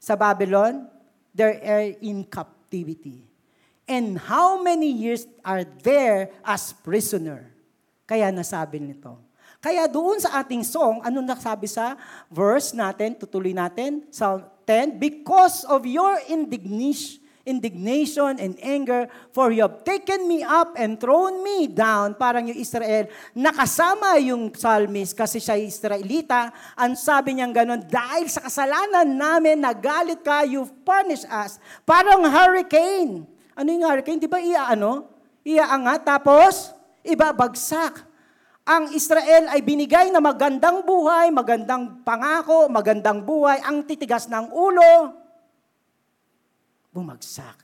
Sa 0.00 0.16
Babylon, 0.16 0.88
they 1.36 1.60
are 1.60 1.92
in 2.00 2.24
captivity. 2.24 3.26
And 3.84 4.16
how 4.16 4.58
many 4.64 4.88
years 4.88 5.28
are 5.44 5.62
there 5.84 6.32
as 6.42 6.72
prisoner? 6.80 7.52
Kaya 8.08 8.32
nasabi 8.32 8.80
nito. 8.80 9.18
Kaya 9.60 9.90
doon 9.90 10.22
sa 10.22 10.40
ating 10.40 10.62
song, 10.62 11.02
ano 11.02 11.18
nasabi 11.20 11.66
sa 11.66 11.98
verse 12.30 12.70
natin, 12.70 13.18
tutuloy 13.18 13.50
natin, 13.50 14.06
sa 14.14 14.38
10, 14.66 14.98
Because 14.98 15.62
of 15.70 15.86
your 15.86 16.18
indignation, 16.26 17.22
indignation 17.46 18.42
and 18.42 18.58
anger, 18.58 19.06
for 19.30 19.54
you 19.54 19.62
have 19.62 19.86
taken 19.86 20.26
me 20.26 20.42
up 20.42 20.74
and 20.74 20.98
thrown 20.98 21.40
me 21.46 21.70
down. 21.70 22.18
Parang 22.18 22.50
yung 22.50 22.58
Israel, 22.58 23.06
nakasama 23.32 24.18
yung 24.18 24.50
psalmist 24.50 25.14
kasi 25.14 25.38
siya 25.38 25.54
Israelita. 25.54 26.50
Ang 26.74 26.98
sabi 26.98 27.38
niyang 27.38 27.54
ganun, 27.54 27.86
dahil 27.86 28.26
sa 28.26 28.42
kasalanan 28.42 29.06
namin, 29.06 29.62
nagalit 29.62 30.20
ka, 30.26 30.42
you 30.42 30.66
punish 30.82 31.22
us. 31.30 31.62
Parang 31.86 32.26
hurricane. 32.26 33.22
Ano 33.54 33.68
yung 33.70 33.86
hurricane? 33.86 34.18
Di 34.18 34.28
ba 34.28 34.42
iaano? 34.42 35.06
Iaangat, 35.46 36.02
tapos 36.02 36.74
ibabagsak. 37.06 38.02
Ang 38.66 38.90
Israel 38.98 39.46
ay 39.46 39.62
binigay 39.62 40.10
na 40.10 40.18
magandang 40.18 40.82
buhay, 40.82 41.30
magandang 41.30 42.02
pangako, 42.02 42.66
magandang 42.66 43.22
buhay, 43.22 43.62
ang 43.62 43.86
titigas 43.86 44.26
ng 44.26 44.50
ulo, 44.50 45.14
bumagsak. 46.90 47.62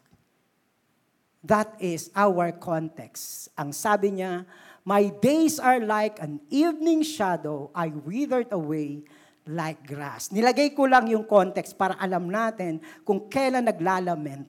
That 1.43 1.75
is 1.83 2.07
our 2.15 2.55
context. 2.55 3.51
Ang 3.59 3.75
sabi 3.75 4.15
niya, 4.15 4.47
My 4.87 5.11
days 5.11 5.59
are 5.59 5.83
like 5.83 6.23
an 6.23 6.39
evening 6.55 7.03
shadow, 7.03 7.75
I 7.75 7.91
withered 7.91 8.55
away 8.55 9.03
like 9.43 9.83
grass. 9.83 10.31
Nilagay 10.31 10.71
ko 10.71 10.87
lang 10.87 11.11
yung 11.11 11.27
context 11.27 11.75
para 11.75 11.99
alam 11.99 12.31
natin 12.31 12.79
kung 13.03 13.27
kailan 13.27 13.67
naglalament 13.67 14.47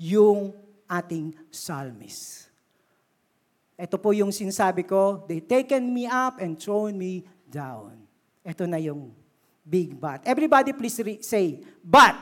yung 0.00 0.56
ating 0.88 1.36
psalmist. 1.52 2.41
Ito 3.82 3.98
po 3.98 4.14
yung 4.14 4.30
sinasabi 4.30 4.86
ko, 4.86 5.26
they 5.26 5.42
taken 5.42 5.90
me 5.90 6.06
up 6.06 6.38
and 6.38 6.54
thrown 6.54 6.94
me 6.94 7.26
down. 7.50 7.98
Ito 8.46 8.62
na 8.70 8.78
yung 8.78 9.10
big 9.66 9.98
but. 9.98 10.22
Everybody 10.22 10.70
please 10.70 11.02
re- 11.02 11.18
say, 11.18 11.58
but. 11.82 12.14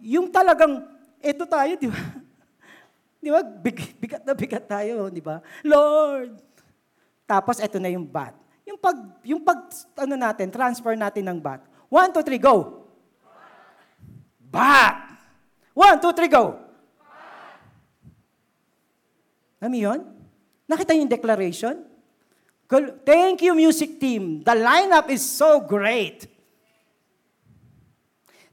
Yung 0.00 0.32
talagang, 0.32 0.80
ito 1.20 1.44
tayo, 1.44 1.76
di 1.76 1.92
ba? 1.92 2.00
Di 3.24 3.32
ba? 3.32 3.40
Big, 3.40 3.80
bigat 3.96 4.20
na 4.20 4.36
bigat 4.36 4.64
tayo, 4.68 5.08
di 5.08 5.24
ba? 5.24 5.40
Lord. 5.64 6.36
Tapos, 7.24 7.56
ito 7.56 7.80
na 7.80 7.88
yung 7.88 8.04
but. 8.04 8.36
Yung 8.68 8.76
pag, 8.76 8.96
yung 9.24 9.40
pag, 9.40 9.64
ano 9.96 10.12
natin, 10.12 10.52
transfer 10.52 10.92
natin 10.92 11.24
ng 11.24 11.40
but. 11.40 11.64
One, 11.88 12.12
two, 12.12 12.20
three, 12.20 12.36
go. 12.36 12.84
But. 14.52 15.16
One, 15.72 15.96
two, 16.04 16.12
three, 16.12 16.28
go. 16.28 16.64
Alam 19.64 19.80
yun? 19.80 20.00
Nakita 20.68 20.92
yung 20.92 21.08
declaration? 21.08 21.88
Thank 23.00 23.40
you, 23.40 23.56
music 23.56 23.96
team. 23.96 24.44
The 24.44 24.52
lineup 24.52 25.08
is 25.08 25.24
so 25.24 25.64
great. 25.64 26.28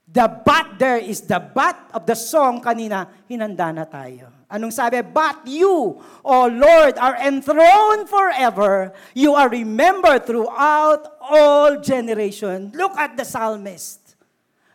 The 0.07 0.27
but 0.27 0.79
there 0.79 1.03
is 1.03 1.27
the 1.27 1.43
but 1.43 1.75
of 1.91 2.07
the 2.07 2.15
song 2.15 2.63
kanina, 2.63 3.11
hinanda 3.27 3.75
na 3.75 3.83
tayo. 3.83 4.31
Anong 4.47 4.71
sabi? 4.71 5.03
But 5.03 5.47
you, 5.47 5.99
O 6.23 6.37
Lord, 6.47 6.95
are 6.95 7.15
enthroned 7.19 8.07
forever. 8.07 8.95
You 9.11 9.35
are 9.35 9.51
remembered 9.51 10.23
throughout 10.23 11.11
all 11.19 11.79
generations. 11.79 12.71
Look 12.71 12.95
at 12.95 13.19
the 13.19 13.27
psalmist. 13.27 14.15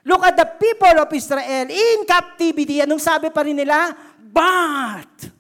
Look 0.04 0.20
at 0.20 0.36
the 0.36 0.48
people 0.56 1.00
of 1.00 1.08
Israel 1.12 1.68
in 1.68 2.04
captivity. 2.04 2.84
Anong 2.84 3.00
sabi 3.00 3.32
pa 3.32 3.40
rin 3.40 3.56
nila? 3.56 3.92
But. 4.20 5.35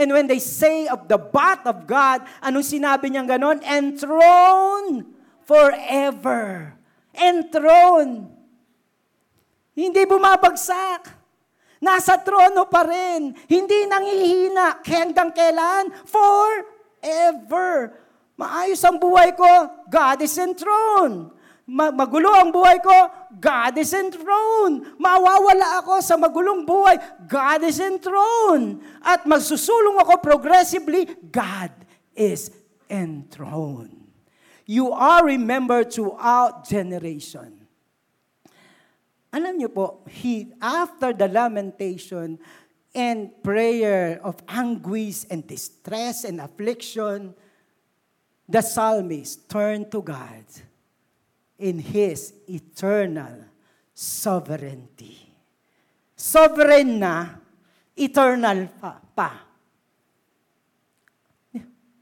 And 0.00 0.16
when 0.16 0.24
they 0.24 0.40
say 0.40 0.88
of 0.88 1.12
the 1.12 1.20
but 1.20 1.60
of 1.68 1.84
God, 1.84 2.24
anong 2.40 2.64
sinabi 2.64 3.12
niyang 3.12 3.28
ganon? 3.28 3.60
Enthroned 3.60 5.04
forever. 5.44 6.72
Enthroned. 7.12 8.32
Hindi 9.76 10.02
bumabagsak. 10.08 11.20
Nasa 11.84 12.16
trono 12.24 12.64
pa 12.64 12.88
rin. 12.88 13.36
Hindi 13.44 13.84
nangihina. 13.84 14.80
Hanggang 14.80 15.36
kailan? 15.36 15.92
Forever. 16.08 17.92
Maayos 18.40 18.80
ang 18.80 18.96
buhay 18.96 19.36
ko. 19.36 19.84
God 19.92 20.24
is 20.24 20.32
enthroned 20.40 21.39
magulo 21.70 22.34
ang 22.34 22.50
buhay 22.50 22.82
ko, 22.82 22.94
God 23.38 23.78
is 23.78 23.94
enthroned. 23.94 24.98
Mawawala 24.98 25.78
ako 25.78 26.02
sa 26.02 26.18
magulong 26.18 26.66
buhay, 26.66 26.98
God 27.30 27.62
is 27.62 27.78
enthroned. 27.78 28.82
At 28.98 29.22
magsusulong 29.22 30.02
ako 30.02 30.18
progressively, 30.18 31.06
God 31.30 31.70
is 32.10 32.50
enthroned. 32.90 34.02
You 34.66 34.90
are 34.90 35.22
remembered 35.22 35.94
throughout 35.94 36.66
generation. 36.66 37.66
Alam 39.30 39.62
niyo 39.62 39.70
po, 39.70 40.02
he, 40.10 40.50
after 40.58 41.14
the 41.14 41.30
lamentation 41.30 42.42
and 42.90 43.30
prayer 43.46 44.18
of 44.26 44.42
anguish 44.50 45.22
and 45.30 45.46
distress 45.46 46.26
and 46.26 46.42
affliction, 46.42 47.30
the 48.50 48.58
psalmist 48.58 49.46
turned 49.46 49.86
to 49.94 50.02
God 50.02 50.42
in 51.60 51.78
His 51.78 52.32
eternal 52.48 53.44
sovereignty. 53.92 55.28
Sovereign 56.16 56.96
na, 56.96 57.36
eternal 57.92 58.72
pa. 58.80 58.96
pa. 59.12 59.30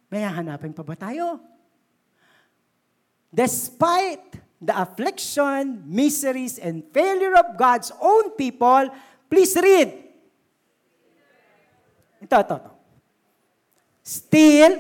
May 0.09 0.25
hanapin 0.25 0.73
pa 0.73 0.87
ba 0.87 0.95
tayo? 0.95 1.43
Despite 3.29 4.41
the 4.63 4.73
affliction, 4.73 5.85
miseries, 5.85 6.57
and 6.57 6.81
failure 6.95 7.37
of 7.37 7.59
God's 7.59 7.93
own 8.01 8.33
people, 8.39 8.89
please 9.29 9.53
read. 9.59 10.09
Ito, 12.25 12.37
ito, 12.41 12.55
ito. 12.57 12.73
Still, 14.03 14.73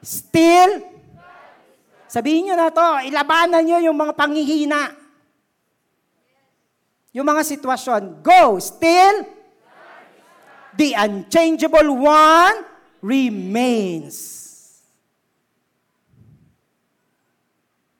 still, 0.00 0.97
Sabihin 2.08 2.48
nyo 2.48 2.56
na 2.56 2.72
to, 2.72 3.04
ilabanan 3.04 3.60
nyo 3.60 3.78
yung 3.84 3.96
mga 4.00 4.16
panghihina. 4.16 4.96
Yung 7.12 7.28
mga 7.28 7.44
sitwasyon. 7.44 8.24
Go, 8.24 8.56
still, 8.56 9.28
the 10.72 10.96
unchangeable 10.96 12.00
one 12.00 12.64
remains. 13.04 14.48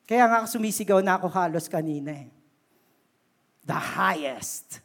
Kaya 0.08 0.24
nga 0.24 0.48
sumisigaw 0.48 1.04
na 1.04 1.20
ako 1.20 1.28
halos 1.28 1.68
kanina 1.68 2.16
eh. 2.16 2.32
The 3.68 3.76
highest. 3.76 4.80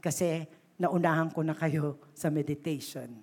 Kasi 0.00 0.48
naunahan 0.80 1.28
ko 1.28 1.44
na 1.44 1.52
kayo 1.52 2.00
sa 2.16 2.32
meditation 2.32 3.20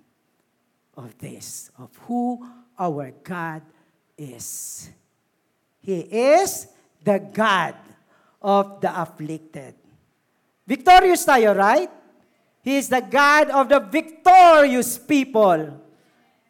of 0.94 1.10
this, 1.18 1.74
of 1.74 1.90
who 2.06 2.38
our 2.78 3.10
God 3.26 3.66
is. 4.14 4.86
He 5.88 6.04
is 6.04 6.68
the 7.00 7.16
God 7.16 7.72
of 8.44 8.84
the 8.84 8.92
afflicted. 8.92 9.72
Victorious 10.68 11.24
tayo, 11.24 11.56
right? 11.56 11.88
He 12.60 12.76
is 12.76 12.92
the 12.92 13.00
God 13.00 13.48
of 13.48 13.72
the 13.72 13.80
victorious 13.80 15.00
people. 15.00 15.80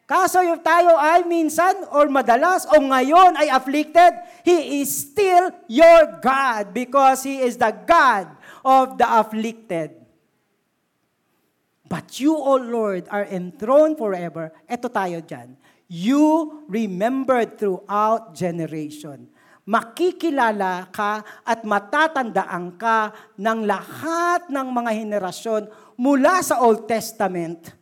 Kaso 0.03 0.43
yung 0.43 0.59
tayo 0.59 0.91
ay 0.99 1.23
minsan 1.23 1.87
or 1.95 2.11
madalas 2.11 2.67
o 2.67 2.83
ngayon 2.83 3.39
ay 3.39 3.47
afflicted, 3.47 4.11
He 4.43 4.83
is 4.83 4.91
still 5.07 5.55
your 5.71 6.19
God 6.19 6.75
because 6.75 7.23
He 7.23 7.39
is 7.39 7.55
the 7.55 7.71
God 7.71 8.27
of 8.59 8.99
the 8.99 9.07
afflicted. 9.07 9.95
But 11.87 12.19
you, 12.19 12.35
O 12.35 12.59
Lord, 12.59 13.07
are 13.07 13.23
enthroned 13.23 13.95
forever. 13.95 14.51
Ito 14.67 14.91
tayo 14.91 15.23
dyan. 15.23 15.55
You 15.89 16.61
remembered 16.69 17.57
throughout 17.57 18.37
generation. 18.37 19.25
Makikilala 19.65 20.89
ka 20.93 21.21
at 21.41 21.65
matatandaan 21.65 22.77
ka 22.77 23.13
ng 23.37 23.59
lahat 23.65 24.49
ng 24.49 24.67
mga 24.69 24.91
henerasyon 24.93 25.65
mula 25.97 26.41
sa 26.45 26.61
Old 26.61 26.85
Testament, 26.85 27.73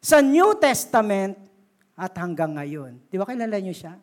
sa 0.00 0.24
New 0.24 0.56
Testament, 0.56 1.36
at 1.94 2.12
hanggang 2.18 2.58
ngayon. 2.58 2.98
Di 3.06 3.16
ba 3.16 3.24
kilala 3.24 3.56
niyo 3.62 3.72
siya? 3.72 3.94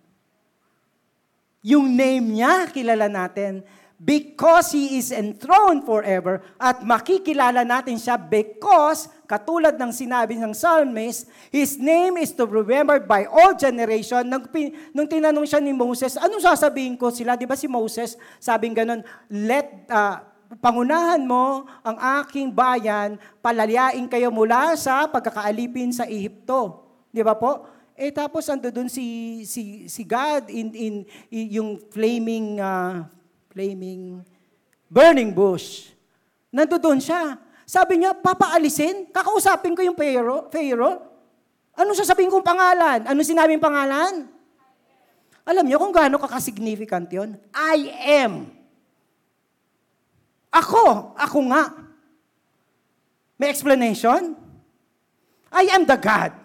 Yung 1.61 1.93
name 1.93 2.41
niya, 2.41 2.71
kilala 2.71 3.05
natin 3.11 3.61
because 4.01 4.73
He 4.73 4.97
is 4.97 5.13
enthroned 5.13 5.85
forever 5.85 6.41
at 6.57 6.81
makikilala 6.81 7.61
natin 7.61 8.01
siya 8.01 8.17
because, 8.17 9.05
katulad 9.31 9.79
ng 9.79 9.95
sinabi 9.95 10.35
ng 10.35 10.51
psalmist, 10.51 11.31
His 11.47 11.79
name 11.79 12.19
is 12.19 12.35
to 12.35 12.43
be 12.43 12.59
remembered 12.59 13.07
by 13.07 13.23
all 13.31 13.55
generation. 13.55 14.27
Nung, 14.27 14.43
nung 14.91 15.07
tinanong 15.07 15.47
siya 15.47 15.63
ni 15.63 15.71
Moses, 15.71 16.19
anong 16.19 16.43
sasabihin 16.43 16.99
ko 16.99 17.07
sila? 17.15 17.39
Di 17.39 17.47
ba 17.47 17.55
si 17.55 17.71
Moses, 17.71 18.19
sabing 18.43 18.75
ganun, 18.75 18.99
let, 19.31 19.87
uh, 19.87 20.19
pangunahan 20.59 21.23
mo 21.23 21.63
ang 21.79 21.95
aking 22.19 22.51
bayan, 22.51 23.15
palalayain 23.39 24.03
kayo 24.11 24.27
mula 24.27 24.75
sa 24.75 25.07
pagkakaalipin 25.07 25.95
sa 25.95 26.03
Ehipto. 26.03 26.83
Di 27.07 27.23
ba 27.23 27.39
po? 27.39 27.71
Eh 27.95 28.11
tapos 28.11 28.51
ando 28.51 28.67
doon 28.67 28.89
si 28.89 29.39
si 29.45 29.85
si 29.85 30.01
God 30.01 30.49
in 30.49 30.73
in, 30.73 30.93
in 31.29 31.45
yung 31.61 31.71
flaming 31.93 32.57
uh, 32.57 33.05
flaming, 33.51 34.23
burning 34.87 35.31
bush. 35.35 35.91
Nandoon 36.51 36.99
siya. 36.99 37.39
Sabi 37.71 38.03
niya, 38.03 38.11
papaalisin? 38.11 39.07
Kakausapin 39.15 39.71
ko 39.71 39.79
yung 39.79 39.95
Pharaoh. 39.95 40.51
Pharaoh? 40.51 41.07
Ano 41.71 41.95
sasabihin 41.95 42.27
kong 42.27 42.43
pangalan? 42.43 43.07
Ano 43.07 43.23
sinabing 43.23 43.63
pangalan? 43.63 44.27
Alam 45.47 45.63
niyo 45.63 45.79
kung 45.79 45.95
gaano 45.95 46.19
kakasignificant 46.19 47.07
yon? 47.07 47.39
I 47.55 47.95
am. 48.19 48.51
Ako. 50.51 51.15
Ako 51.15 51.39
nga. 51.47 51.71
May 53.39 53.47
explanation? 53.47 54.35
I 55.47 55.71
am 55.71 55.87
the 55.87 55.95
God. 55.95 56.35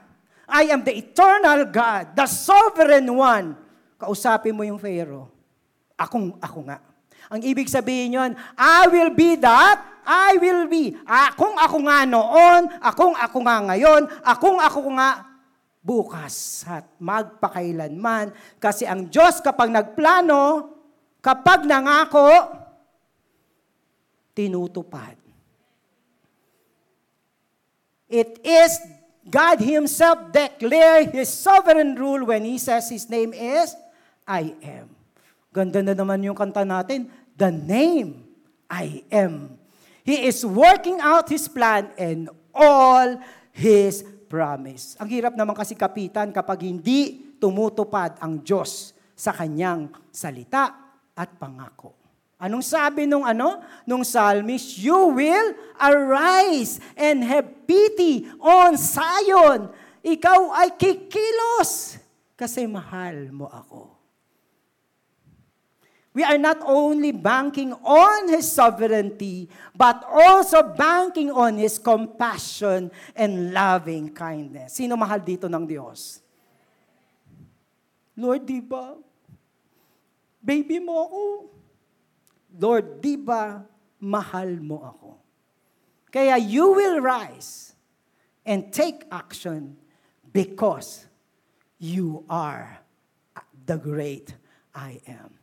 I 0.47 0.71
am 0.71 0.87
the 0.87 0.95
eternal 0.95 1.67
God, 1.67 2.15
the 2.15 2.31
sovereign 2.31 3.11
one. 3.11 3.59
Kausapin 3.99 4.55
mo 4.55 4.63
yung 4.63 4.79
Pharaoh. 4.79 5.27
Akong, 5.99 6.39
ako 6.39 6.71
nga. 6.71 6.79
Ang 7.27 7.43
ibig 7.43 7.67
sabihin 7.67 8.15
yon, 8.15 8.31
I 8.55 8.87
will 8.87 9.11
be 9.11 9.35
that, 9.43 9.83
I 10.07 10.39
will 10.39 10.71
be. 10.71 10.95
Akong 11.03 11.59
ako 11.59 11.83
nga 11.83 12.07
noon, 12.07 12.71
akong 12.79 13.19
ako 13.19 13.39
nga 13.43 13.57
ngayon, 13.75 14.03
akong 14.23 14.63
ako 14.63 14.81
nga 14.95 15.11
bukas 15.83 16.63
at 16.67 16.87
magpakailanman. 17.03 18.31
Kasi 18.63 18.87
ang 18.87 19.11
Diyos 19.11 19.43
kapag 19.43 19.75
nagplano, 19.75 20.71
kapag 21.19 21.67
nangako, 21.67 22.31
tinutupad. 24.31 25.19
It 28.07 28.39
is 28.47 28.79
God 29.27 29.59
Himself 29.59 30.31
declare 30.31 31.11
His 31.11 31.27
sovereign 31.27 31.99
rule 31.99 32.31
when 32.31 32.47
He 32.47 32.63
says 32.63 32.87
His 32.87 33.11
name 33.11 33.35
is 33.35 33.75
I 34.23 34.55
am. 34.63 34.91
Ganda 35.51 35.83
na 35.83 35.95
naman 35.95 36.23
yung 36.23 36.39
kanta 36.39 36.63
natin. 36.63 37.11
The 37.35 37.51
name, 37.51 38.27
I 38.71 39.07
am. 39.11 39.57
He 40.07 40.31
is 40.31 40.47
working 40.47 41.03
out 41.03 41.27
His 41.27 41.51
plan 41.51 41.91
and 41.99 42.31
all 42.55 43.19
His 43.51 44.07
promise. 44.31 44.95
Ang 45.03 45.11
hirap 45.11 45.35
naman 45.35 45.59
kasi 45.59 45.75
kapitan 45.75 46.31
kapag 46.31 46.63
hindi 46.63 47.35
tumutupad 47.43 48.15
ang 48.23 48.39
Diyos 48.39 48.95
sa 49.19 49.35
kanyang 49.35 49.91
salita 50.15 50.95
at 51.11 51.35
pangako. 51.35 51.97
Anong 52.37 52.63
sabi 52.63 53.09
nung 53.09 53.25
ano? 53.25 53.65
Nung 53.89 54.05
psalmist, 54.05 54.77
you 54.79 55.17
will 55.17 55.57
arise 55.81 56.79
and 56.95 57.25
have 57.25 57.49
pity 57.65 58.29
on 58.39 58.77
Zion. 58.77 59.73
Ikaw 60.05 60.41
ay 60.55 60.69
kikilos 60.79 61.97
kasi 62.37 62.69
mahal 62.69 63.33
mo 63.33 63.49
ako. 63.49 63.96
We 66.17 66.25
are 66.25 66.41
not 66.41 66.65
only 66.65 67.13
banking 67.13 67.77
on 67.85 68.33
His 68.33 68.49
sovereignty, 68.49 69.53
but 69.77 70.01
also 70.09 70.65
banking 70.65 71.29
on 71.29 71.61
His 71.61 71.77
compassion 71.77 72.89
and 73.13 73.53
loving 73.53 74.17
kindness. 74.17 74.81
Sino 74.81 74.97
mahal 74.97 75.21
dito 75.21 75.45
ng 75.45 75.69
Diyos? 75.69 76.25
Lord, 78.17 78.49
di 78.49 78.65
ba? 78.65 78.97
Baby 80.41 80.81
mo 80.81 81.05
ako. 81.05 81.25
Lord, 82.65 83.05
di 83.05 83.21
ba 83.21 83.61
mahal 84.01 84.57
mo 84.57 84.89
ako? 84.89 85.11
Kaya 86.09 86.41
you 86.41 86.73
will 86.73 87.05
rise 87.05 87.77
and 88.49 88.73
take 88.73 89.05
action 89.13 89.77
because 90.33 91.05
you 91.77 92.25
are 92.33 92.81
the 93.69 93.77
great 93.77 94.33
I 94.73 95.05
am. 95.05 95.37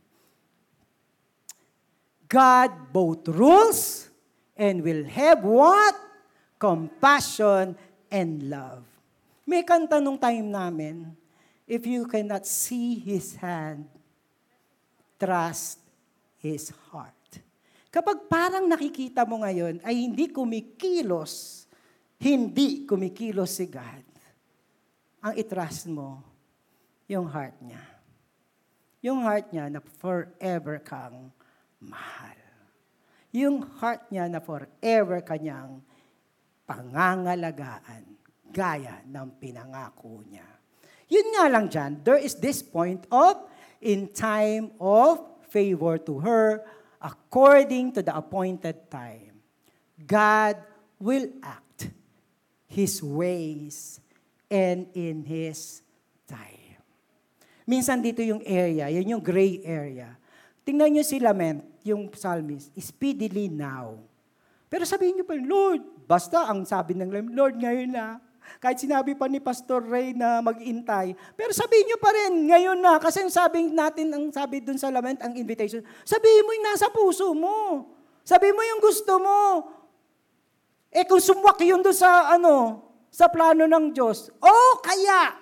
God 2.34 2.90
both 2.90 3.30
rules 3.30 4.10
and 4.58 4.82
will 4.82 5.06
have 5.06 5.46
what? 5.46 5.94
Compassion 6.58 7.78
and 8.10 8.50
love. 8.50 8.82
May 9.46 9.62
kanta 9.62 10.02
nung 10.02 10.18
time 10.18 10.50
namin, 10.50 11.14
if 11.70 11.86
you 11.86 12.10
cannot 12.10 12.50
see 12.50 12.98
His 12.98 13.38
hand, 13.38 13.86
trust 15.22 15.78
His 16.42 16.74
heart. 16.90 17.14
Kapag 17.94 18.26
parang 18.26 18.66
nakikita 18.66 19.22
mo 19.30 19.46
ngayon 19.46 19.78
ay 19.86 19.94
hindi 20.02 20.34
kumikilos, 20.34 21.70
hindi 22.18 22.90
kumikilos 22.90 23.62
si 23.62 23.70
God, 23.70 24.08
ang 25.22 25.38
itrust 25.38 25.86
mo, 25.86 26.26
yung 27.06 27.30
heart 27.30 27.62
niya. 27.62 27.84
Yung 29.06 29.22
heart 29.22 29.54
niya 29.54 29.70
na 29.70 29.84
forever 30.02 30.82
kang 30.82 31.30
mahal. 31.88 32.38
Yung 33.34 33.66
heart 33.82 34.08
niya 34.14 34.30
na 34.30 34.40
forever 34.40 35.20
kanyang 35.26 35.82
pangangalagaan 36.70 38.06
gaya 38.54 39.02
ng 39.10 39.28
pinangako 39.42 40.22
niya. 40.30 40.46
Yun 41.10 41.28
nga 41.34 41.46
lang 41.50 41.66
dyan, 41.68 41.92
there 42.06 42.22
is 42.22 42.38
this 42.38 42.62
point 42.62 43.04
of 43.10 43.42
in 43.82 44.10
time 44.14 44.72
of 44.78 45.20
favor 45.50 45.98
to 45.98 46.22
her 46.22 46.62
according 47.02 47.92
to 47.92 48.06
the 48.06 48.14
appointed 48.14 48.88
time. 48.88 49.42
God 49.98 50.58
will 51.02 51.28
act 51.44 51.92
His 52.70 53.02
ways 53.04 54.00
and 54.48 54.88
in 54.94 55.26
His 55.26 55.82
time. 56.30 56.80
Minsan 57.66 58.04
dito 58.06 58.20
yung 58.24 58.42
area, 58.46 58.90
yun 58.94 59.18
yung 59.18 59.24
gray 59.24 59.60
area. 59.64 60.16
Tingnan 60.64 60.96
nyo 60.96 61.04
si 61.04 61.20
Lament, 61.20 61.64
yung 61.84 62.10
psalmist, 62.12 62.72
speedily 62.80 63.52
now. 63.52 64.00
Pero 64.72 64.88
sabihin 64.90 65.22
nyo 65.22 65.26
pa, 65.28 65.38
Lord, 65.38 65.82
basta 66.10 66.50
ang 66.50 66.66
sabi 66.66 66.98
ng 66.98 67.32
Lord, 67.36 67.62
ngayon 67.62 67.94
na. 67.94 68.18
Kahit 68.60 68.82
sinabi 68.84 69.16
pa 69.16 69.32
ni 69.32 69.40
Pastor 69.40 69.86
Ray 69.86 70.12
na 70.12 70.44
mag-intay. 70.44 71.16
Pero 71.38 71.56
sabihin 71.56 71.94
nyo 71.94 72.00
pa 72.02 72.12
rin, 72.12 72.50
ngayon 72.50 72.80
na. 72.80 73.00
Kasi 73.00 73.24
yung 73.24 73.32
sabi 73.32 73.70
natin, 73.72 74.12
ang 74.12 74.34
sabi 74.34 74.60
dun 74.60 74.76
sa 74.76 74.92
lament, 74.92 75.22
ang 75.24 75.32
invitation, 75.38 75.86
sabihin 76.04 76.44
mo 76.44 76.52
yung 76.52 76.68
nasa 76.68 76.88
puso 76.92 77.32
mo. 77.32 77.88
Sabihin 78.24 78.56
mo 78.56 78.64
yung 78.64 78.82
gusto 78.82 79.14
mo. 79.20 79.40
Eh 80.94 81.06
kung 81.08 81.22
sumwak 81.22 81.60
yun 81.64 81.82
doon 81.82 81.96
sa, 81.96 82.36
ano, 82.36 82.86
sa 83.14 83.30
plano 83.30 83.66
ng 83.66 83.94
Diyos, 83.94 84.30
oh, 84.42 84.74
kaya, 84.82 85.38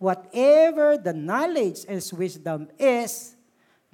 whatever 0.00 1.00
the 1.00 1.12
knowledge 1.16 1.84
and 1.88 2.00
wisdom 2.16 2.68
is, 2.76 3.36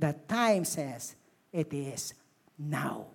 the 0.00 0.16
time 0.24 0.64
says 0.64 1.14
it 1.52 1.68
is 1.76 2.16
now. 2.56 3.06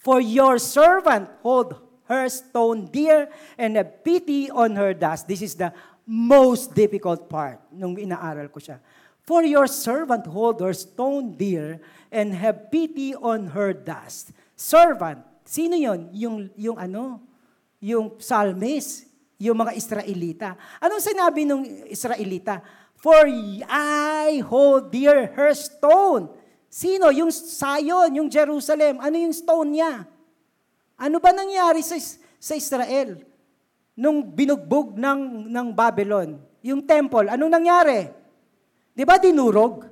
For 0.00 0.20
your 0.20 0.56
servant 0.56 1.28
hold 1.44 1.76
her 2.08 2.28
stone 2.32 2.88
dear 2.88 3.28
and 3.58 3.76
have 3.76 4.02
pity 4.02 4.48
on 4.48 4.76
her 4.76 4.94
dust. 4.94 5.28
This 5.28 5.42
is 5.42 5.54
the 5.54 5.74
most 6.06 6.72
difficult 6.72 7.28
part 7.28 7.60
nung 7.68 7.98
inaaral 7.98 8.48
ko 8.48 8.62
siya. 8.62 8.80
For 9.26 9.42
your 9.42 9.66
servant 9.66 10.24
hold 10.24 10.62
her 10.62 10.72
stone 10.72 11.34
dear 11.34 11.82
and 12.14 12.32
have 12.32 12.70
pity 12.70 13.12
on 13.18 13.50
her 13.52 13.74
dust. 13.74 14.30
Servant, 14.54 15.20
sino 15.42 15.74
yon? 15.74 16.08
Yung, 16.14 16.36
yung 16.54 16.78
ano? 16.78 17.20
Yung 17.82 18.16
psalmist 18.22 19.06
yung 19.36 19.56
mga 19.56 19.76
Israelita. 19.76 20.48
Anong 20.80 21.02
sinabi 21.04 21.44
ng 21.44 21.92
Israelita? 21.92 22.64
For 22.96 23.28
I 23.68 24.40
hold 24.40 24.88
dear 24.90 25.32
her 25.36 25.52
stone. 25.52 26.32
Sino? 26.72 27.12
Yung 27.12 27.32
Zion, 27.32 28.10
yung 28.12 28.28
Jerusalem. 28.32 28.98
Ano 29.00 29.16
yung 29.16 29.36
stone 29.36 29.76
niya? 29.76 30.04
Ano 30.96 31.20
ba 31.20 31.32
nangyari 31.32 31.84
sa, 31.84 31.96
sa 32.40 32.56
Israel 32.56 33.20
nung 33.92 34.24
binugbog 34.24 34.96
ng, 34.96 35.48
ng 35.48 35.66
Babylon? 35.76 36.40
Yung 36.64 36.82
temple, 36.82 37.30
anong 37.32 37.52
nangyari? 37.52 38.10
Di 38.96 39.04
ba 39.04 39.20
dinurog? 39.20 39.86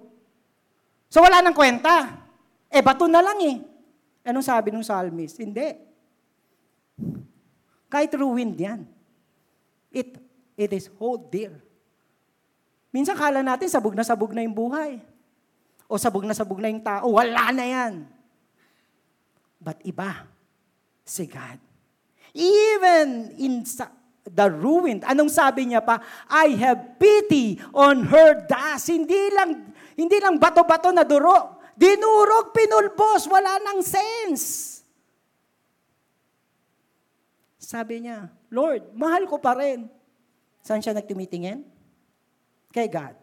So 1.12 1.22
wala 1.22 1.44
nang 1.44 1.54
kwenta. 1.54 2.24
Eh, 2.66 2.82
bato 2.82 3.06
na 3.06 3.22
lang 3.22 3.38
eh. 3.46 3.56
Anong 4.26 4.42
sabi 4.42 4.72
ng 4.72 4.82
psalmist? 4.82 5.38
Hindi. 5.38 5.76
Kahit 7.86 8.10
ruined 8.18 8.58
yan. 8.58 8.80
It, 9.94 10.18
it 10.58 10.72
is 10.74 10.90
hold 10.98 11.30
dear. 11.30 11.63
Minsan 12.94 13.18
kala 13.18 13.42
natin 13.42 13.66
sabog 13.66 13.98
na 13.98 14.06
sabog 14.06 14.30
na 14.30 14.46
yung 14.46 14.54
buhay. 14.54 15.02
O 15.90 15.98
sabog 15.98 16.22
na 16.22 16.30
sabog 16.30 16.62
na 16.62 16.70
yung 16.70 16.78
tao. 16.78 17.18
Wala 17.18 17.50
na 17.50 17.66
yan. 17.66 18.06
But 19.58 19.82
iba, 19.82 20.30
si 21.02 21.26
God. 21.26 21.58
Even 22.30 23.34
in 23.34 23.66
the 24.30 24.46
ruined, 24.46 25.02
anong 25.10 25.26
sabi 25.26 25.74
niya 25.74 25.82
pa? 25.82 25.98
I 26.30 26.54
have 26.54 26.94
pity 27.02 27.58
on 27.74 28.06
her 28.06 28.46
dust. 28.46 28.94
Hindi 28.94 29.26
lang, 29.34 29.74
hindi 29.98 30.22
lang 30.22 30.38
bato-bato 30.38 30.94
na 30.94 31.02
duro. 31.02 31.58
Dinurog, 31.74 32.54
pinulbos, 32.54 33.26
wala 33.26 33.58
nang 33.58 33.82
sense. 33.82 34.70
Sabi 37.58 38.06
niya, 38.06 38.30
Lord, 38.54 38.94
mahal 38.94 39.26
ko 39.26 39.42
pa 39.42 39.58
rin. 39.58 39.90
Saan 40.62 40.78
siya 40.78 40.94
nagtumitingin? 40.94 41.73
Kay 42.74 42.90
God. 42.90 43.14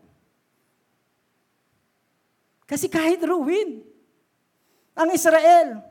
Kasi 2.64 2.88
kahit 2.88 3.20
ruin, 3.20 3.84
ang 4.96 5.12
Israel, 5.12 5.84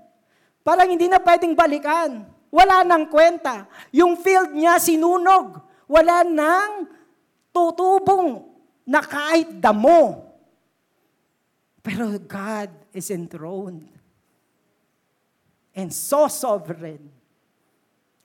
parang 0.65 0.89
hindi 0.89 1.13
na 1.13 1.21
pwedeng 1.21 1.53
balikan. 1.53 2.25
Wala 2.49 2.81
nang 2.81 3.05
kwenta. 3.13 3.69
Yung 3.93 4.17
field 4.17 4.57
niya 4.57 4.81
sinunog. 4.81 5.61
Wala 5.85 6.25
nang 6.25 6.89
tutubong 7.53 8.49
na 8.89 9.05
kahit 9.05 9.61
damo. 9.61 10.25
Pero 11.85 12.17
God 12.17 12.73
is 12.97 13.13
enthroned 13.13 13.93
and 15.77 15.93
so 15.93 16.27
sovereign 16.27 17.21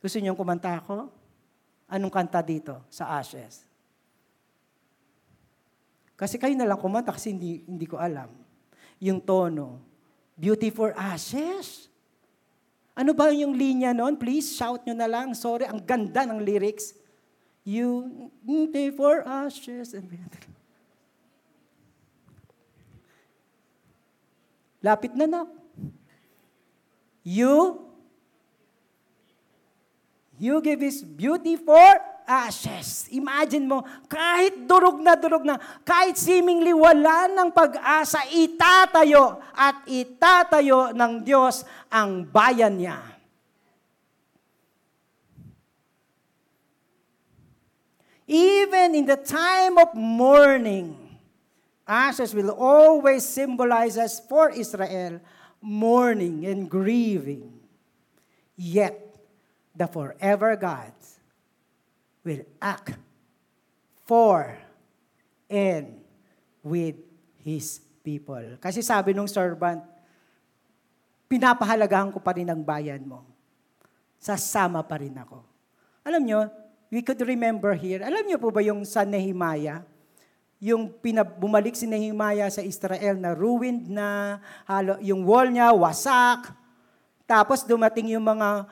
gusto 0.05 0.21
niyong 0.21 0.37
kumanta 0.37 0.69
ako? 0.77 1.09
Anong 1.89 2.13
kanta 2.13 2.37
dito 2.45 2.77
sa 2.93 3.17
Ashes? 3.17 3.65
Kasi 6.15 6.39
kayo 6.39 6.55
na 6.55 6.63
lang 6.63 6.79
kumanta 6.79 7.11
kasi 7.11 7.35
hindi, 7.35 7.63
hindi 7.67 7.83
ko 7.83 7.99
alam. 7.99 8.31
Yung 9.03 9.19
tono. 9.19 9.83
Beauty 10.35 10.71
for 10.71 10.95
Ashes? 10.95 11.91
Ano 12.95 13.11
ba 13.11 13.27
yung 13.35 13.51
linya 13.51 13.91
noon? 13.91 14.15
Please, 14.15 14.55
shout 14.55 14.87
nyo 14.87 14.95
na 14.95 15.11
lang. 15.11 15.35
Sorry, 15.35 15.67
ang 15.67 15.83
ganda 15.83 16.23
ng 16.23 16.39
lyrics. 16.39 16.95
You, 17.67 18.31
beauty 18.39 18.95
for 18.95 19.25
ashes. 19.27 19.91
Lapit 24.79 25.11
na 25.17 25.27
na. 25.27 25.41
You 27.25 27.83
You 30.35 30.59
give 30.61 30.83
His 30.83 31.03
beauty 31.03 31.55
for 31.55 32.14
ashes. 32.27 33.07
Imagine 33.13 33.65
mo, 33.69 33.85
kahit 34.09 34.65
durog 34.65 34.99
na 34.99 35.13
durog 35.15 35.45
na, 35.45 35.57
kahit 35.85 36.17
seemingly 36.17 36.73
wala 36.73 37.29
ng 37.31 37.49
pag-asa, 37.53 38.25
itatayo 38.33 39.39
at 39.55 39.85
itatayo 39.87 40.91
ng 40.91 41.23
Diyos 41.23 41.63
ang 41.87 42.25
bayan 42.27 42.81
niya. 42.81 42.99
Even 48.25 48.97
in 48.97 49.05
the 49.05 49.21
time 49.21 49.77
of 49.77 49.93
mourning, 49.93 50.97
ashes 51.85 52.33
will 52.33 52.49
always 52.49 53.21
symbolize 53.21 54.01
us 54.01 54.17
for 54.17 54.49
Israel 54.49 55.21
mourning 55.61 56.45
and 56.49 56.65
grieving. 56.65 57.53
Yet, 58.57 58.97
the 59.75 59.85
forever 59.85 60.55
God 60.55 60.93
will 62.25 62.41
act 62.57 62.97
for 64.09 64.57
and 65.45 66.01
with 66.65 66.97
His 67.45 67.79
people. 68.01 68.57
Kasi 68.57 68.81
sabi 68.81 69.13
nung 69.13 69.29
servant, 69.29 69.85
pinapahalagahan 71.29 72.09
ko 72.09 72.17
pa 72.17 72.33
rin 72.33 72.49
ang 72.49 72.65
bayan 72.65 73.05
mo. 73.05 73.21
Sasama 74.17 74.81
pa 74.81 74.97
rin 74.97 75.13
ako. 75.13 75.45
Alam 76.01 76.21
nyo, 76.25 76.39
we 76.89 77.05
could 77.05 77.21
remember 77.21 77.77
here, 77.77 78.01
alam 78.01 78.25
nyo 78.25 78.41
po 78.41 78.49
ba 78.49 78.65
yung 78.65 78.81
sa 78.81 79.05
Nehemiah? 79.05 79.85
Yung 80.57 80.89
pinab- 80.89 81.37
bumalik 81.37 81.77
si 81.77 81.85
Nehemiah 81.85 82.49
sa 82.49 82.65
Israel 82.65 83.21
na 83.21 83.37
ruined 83.37 83.85
na, 83.85 84.41
halo, 84.65 84.97
yung 85.05 85.21
wall 85.21 85.53
niya 85.53 85.69
wasak, 85.77 86.49
tapos 87.29 87.65
dumating 87.65 88.17
yung 88.17 88.25
mga 88.25 88.65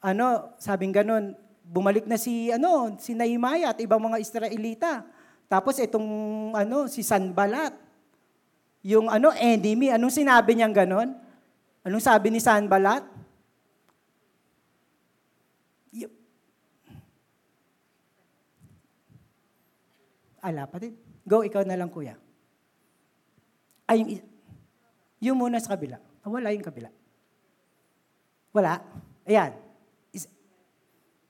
ano, 0.00 0.56
sabing 0.56 0.92
ganun, 0.92 1.36
bumalik 1.70 2.04
na 2.10 2.18
si 2.18 2.50
ano, 2.50 2.98
si 2.98 3.14
Nehemiah 3.14 3.70
at 3.70 3.78
ibang 3.78 4.02
mga 4.02 4.18
Israelita. 4.18 5.06
Tapos 5.46 5.78
itong 5.78 6.10
ano, 6.58 6.90
si 6.90 7.06
Sanbalat. 7.06 7.74
Yung 8.82 9.06
ano, 9.06 9.30
enemy, 9.38 9.94
anong 9.94 10.10
sinabi 10.10 10.58
niyang 10.58 10.74
ganun? 10.74 11.14
Anong 11.86 12.02
sabi 12.02 12.34
ni 12.34 12.42
Sanbalat? 12.42 13.06
Ala 20.40 20.64
pa 20.64 20.80
din. 20.80 20.96
Go, 21.28 21.44
ikaw 21.44 21.62
na 21.68 21.76
lang, 21.76 21.92
kuya. 21.92 22.16
Ay, 23.84 24.00
yung, 24.00 24.10
yung 25.20 25.36
muna 25.36 25.60
sa 25.60 25.76
kabila. 25.76 26.00
Wala 26.24 26.48
yung 26.56 26.64
kabila. 26.64 26.88
Wala? 28.56 28.80
Ayan. 29.28 29.69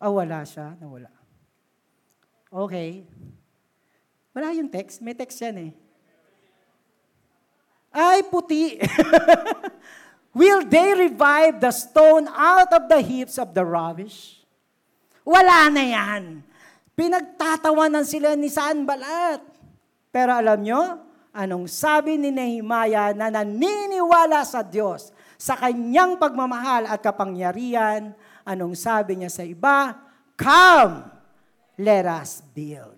Oh, 0.00 0.16
wala 0.16 0.40
siya. 0.48 0.80
Nawala. 0.80 1.12
Okay. 2.48 3.04
Wala 4.32 4.56
yung 4.56 4.72
text. 4.72 5.04
May 5.04 5.12
text 5.12 5.36
yan 5.44 5.70
eh. 5.70 5.72
Ay, 7.92 8.24
puti. 8.24 8.80
Will 10.38 10.62
they 10.64 11.10
revive 11.10 11.58
the 11.60 11.74
stone 11.74 12.30
out 12.30 12.70
of 12.70 12.86
the 12.86 13.02
heaps 13.02 13.36
of 13.36 13.52
the 13.52 13.66
rubbish? 13.66 14.40
Wala 15.26 15.68
na 15.68 15.84
yan. 15.84 16.22
Pinagtatawanan 16.94 18.06
sila 18.06 18.38
ni 18.38 18.46
Sanbalat. 18.46 19.42
Pero 20.14 20.30
alam 20.32 20.62
nyo, 20.62 21.02
anong 21.34 21.66
sabi 21.66 22.14
ni 22.18 22.30
Nehemiah 22.30 23.14
na 23.14 23.30
naniniwala 23.30 24.46
sa 24.46 24.62
Diyos, 24.62 25.10
sa 25.40 25.58
kanyang 25.58 26.18
pagmamahal 26.20 26.86
at 26.86 27.02
kapangyarihan, 27.02 28.14
Anong 28.46 28.76
sabi 28.76 29.20
niya 29.20 29.30
sa 29.30 29.44
iba? 29.44 29.96
Come, 30.36 31.04
let 31.76 32.04
us 32.08 32.40
build. 32.54 32.96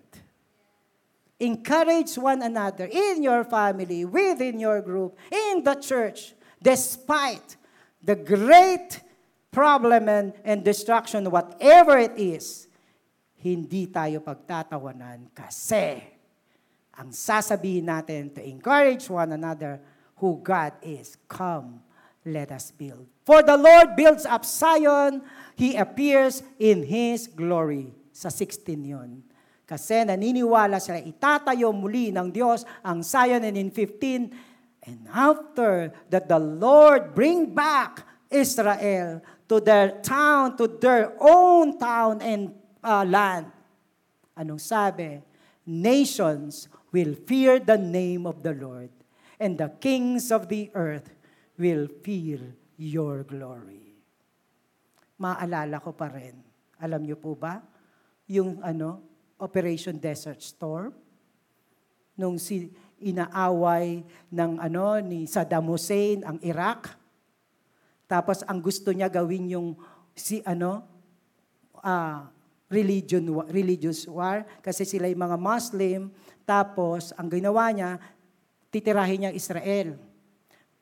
Encourage 1.43 2.15
one 2.15 2.39
another 2.39 2.87
in 2.87 3.19
your 3.19 3.43
family, 3.43 4.07
within 4.07 4.59
your 4.59 4.79
group, 4.79 5.19
in 5.27 5.63
the 5.63 5.75
church, 5.75 6.31
despite 6.63 7.59
the 7.99 8.15
great 8.15 9.03
problem 9.51 10.07
and, 10.07 10.31
and 10.43 10.63
destruction, 10.63 11.27
whatever 11.29 11.99
it 11.99 12.15
is, 12.15 12.67
hindi 13.43 13.91
tayo 13.91 14.23
pagtatawanan 14.23 15.27
kasi 15.35 15.99
ang 16.95 17.11
sasabihin 17.11 17.91
natin 17.91 18.31
to 18.31 18.39
encourage 18.39 19.11
one 19.11 19.35
another 19.35 19.83
who 20.23 20.39
God 20.39 20.71
is. 20.79 21.19
Come, 21.27 21.83
let 22.25 22.51
us 22.51 22.71
build. 22.71 23.07
For 23.27 23.43
the 23.43 23.55
Lord 23.55 23.95
builds 23.95 24.25
up 24.25 24.45
Zion, 24.45 25.21
He 25.55 25.75
appears 25.75 26.43
in 26.59 26.83
His 26.83 27.27
glory. 27.27 27.91
Sa 28.13 28.29
16 28.29 28.77
yon. 28.83 29.23
Kasi 29.63 30.03
naniniwala 30.03 30.77
sila, 30.77 30.99
itatayo 30.99 31.71
muli 31.71 32.11
ng 32.11 32.29
Diyos 32.29 32.67
ang 32.83 33.01
Zion 33.01 33.41
and 33.47 33.55
in 33.55 33.71
15, 33.71 34.29
and 34.83 34.99
after 35.09 35.95
that 36.11 36.27
the 36.27 36.37
Lord 36.37 37.15
bring 37.15 37.55
back 37.55 38.03
Israel 38.27 39.23
to 39.47 39.63
their 39.63 40.03
town, 40.03 40.59
to 40.59 40.67
their 40.67 41.15
own 41.17 41.79
town 41.79 42.19
and 42.19 42.51
uh, 42.83 43.07
land. 43.07 43.47
Anong 44.35 44.59
sabi? 44.59 45.23
Nations 45.63 46.67
will 46.91 47.15
fear 47.25 47.57
the 47.57 47.79
name 47.79 48.27
of 48.27 48.43
the 48.43 48.51
Lord, 48.51 48.91
and 49.39 49.55
the 49.55 49.71
kings 49.79 50.29
of 50.29 50.51
the 50.51 50.69
earth 50.75 51.07
will 51.57 51.89
fear 52.01 52.41
your 52.77 53.23
glory. 53.23 53.93
Maalala 55.21 55.77
ko 55.79 55.93
pa 55.93 56.09
rin. 56.09 56.35
Alam 56.81 57.05
niyo 57.05 57.17
po 57.21 57.37
ba? 57.37 57.61
Yung 58.27 58.59
ano, 58.59 58.99
Operation 59.39 59.95
Desert 59.99 60.41
Storm? 60.41 60.91
Nung 62.17 62.37
si 62.37 62.69
inaaway 63.03 64.01
ng 64.31 64.51
ano 64.57 65.03
ni 65.03 65.27
Saddam 65.27 65.67
Hussein 65.67 66.23
ang 66.23 66.39
Iraq. 66.39 66.95
Tapos 68.07 68.41
ang 68.47 68.63
gusto 68.63 68.95
niya 68.95 69.11
gawin 69.11 69.51
yung 69.51 69.75
si 70.15 70.39
ano, 70.47 70.85
uh, 71.83 72.23
religion, 72.71 73.21
religious 73.51 74.09
war, 74.09 74.47
kasi 74.65 74.87
sila 74.87 75.05
yung 75.05 75.21
mga 75.21 75.37
Muslim, 75.37 76.01
tapos 76.47 77.13
ang 77.13 77.29
ginawa 77.29 77.69
niya, 77.69 78.01
titirahin 78.73 79.29
niya 79.29 79.37
Israel. 79.37 79.93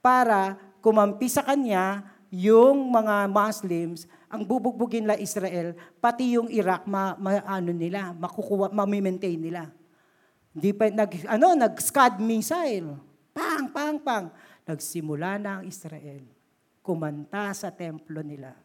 Para 0.02 0.58
kumampi 0.82 1.30
sa 1.30 1.46
kanya 1.46 2.04
yung 2.34 2.90
mga 2.90 3.30
Muslims, 3.30 4.10
ang 4.32 4.48
bubugbugin 4.48 5.06
la 5.06 5.20
Israel, 5.20 5.76
pati 6.00 6.40
yung 6.40 6.48
Iraq, 6.48 6.88
ma, 6.88 7.14
ma 7.20 7.44
ano 7.44 7.70
nila, 7.70 8.16
makukuha, 8.16 8.72
ma-maintain 8.72 9.38
nila. 9.38 9.68
Di 10.52 10.72
pa, 10.72 10.88
nag, 10.88 11.12
ano, 11.28 11.56
nag-scud 11.56 12.20
missile. 12.24 12.96
Pang, 13.32 13.72
pang, 13.72 14.00
pang. 14.00 14.26
Nagsimula 14.68 15.40
na 15.40 15.60
ang 15.60 15.64
Israel. 15.68 16.24
Kumanta 16.80 17.52
sa 17.56 17.72
templo 17.72 18.20
nila. 18.24 18.56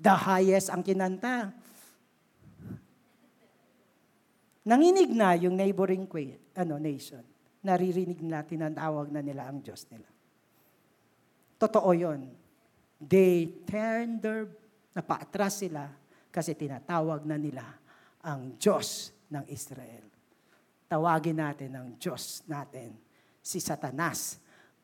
The 0.00 0.12
highest 0.12 0.68
ang 0.68 0.84
kinanta. 0.84 1.52
Nanginig 4.64 5.12
na 5.12 5.36
yung 5.36 5.56
neighboring 5.56 6.08
ano, 6.56 6.80
nation. 6.80 7.33
Naririnig 7.64 8.20
na, 8.20 8.44
tinatawag 8.44 9.08
na 9.08 9.24
nila 9.24 9.48
ang 9.48 9.64
Diyos 9.64 9.88
nila. 9.88 10.08
Totoo 11.56 11.90
yon. 11.96 12.28
They 13.00 13.64
turned 13.64 14.20
their, 14.20 14.52
napaatras 14.92 15.64
sila 15.64 15.88
kasi 16.28 16.52
tinatawag 16.52 17.24
na 17.24 17.40
nila 17.40 17.64
ang 18.20 18.60
Diyos 18.60 19.16
ng 19.32 19.44
Israel. 19.48 20.04
Tawagin 20.84 21.40
natin 21.40 21.72
ang 21.72 21.88
Diyos 21.96 22.44
natin, 22.44 22.94
si 23.40 23.58
Satanas, 23.58 24.36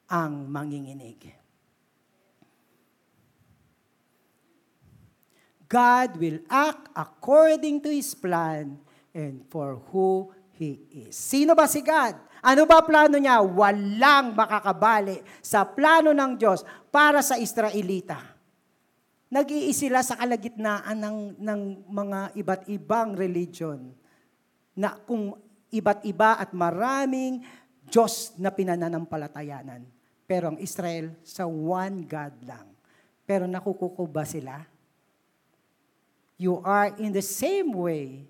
ang 0.09 0.49
manginginig. 0.49 1.37
God 5.71 6.19
will 6.19 6.43
act 6.51 6.91
according 6.99 7.79
to 7.87 7.95
His 7.95 8.11
plan 8.11 8.75
and 9.15 9.47
for 9.47 9.79
who 9.95 10.35
He 10.59 10.83
is. 11.07 11.15
Sino 11.15 11.55
ba 11.55 11.71
si 11.71 11.79
God? 11.79 12.19
Ano 12.41 12.65
ba 12.65 12.81
plano 12.81 13.21
niya? 13.21 13.45
Walang 13.45 14.33
makakabali 14.33 15.21
sa 15.45 15.69
plano 15.69 16.17
ng 16.17 16.41
Diyos 16.41 16.65
para 16.89 17.21
sa 17.21 17.37
Israelita. 17.37 18.17
Nag-iisila 19.31 20.03
sa 20.03 20.19
kalagitnaan 20.19 20.97
ng, 20.99 21.19
ng 21.39 21.61
mga 21.87 22.21
iba't 22.35 22.63
ibang 22.67 23.15
religion 23.15 23.93
na 24.75 24.97
kung 24.97 25.37
iba't 25.71 26.03
iba 26.09 26.41
at 26.41 26.51
maraming 26.51 27.45
Diyos 27.87 28.35
na 28.41 28.51
pinananampalatayanan. 28.51 29.87
Pero 30.27 30.51
ang 30.51 30.59
Israel 30.59 31.15
sa 31.23 31.47
one 31.47 32.07
God 32.09 32.35
lang. 32.43 32.67
Pero 33.29 33.47
nakukuko 33.47 34.09
ba 34.11 34.27
sila? 34.27 34.59
You 36.41 36.59
are 36.65 36.97
in 36.99 37.13
the 37.13 37.23
same 37.23 37.71
way 37.77 38.27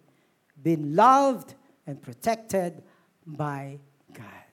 been 0.59 0.93
loved 0.93 1.57
and 1.89 1.97
protected 1.97 2.85
by 3.25 3.81
God. 4.11 4.47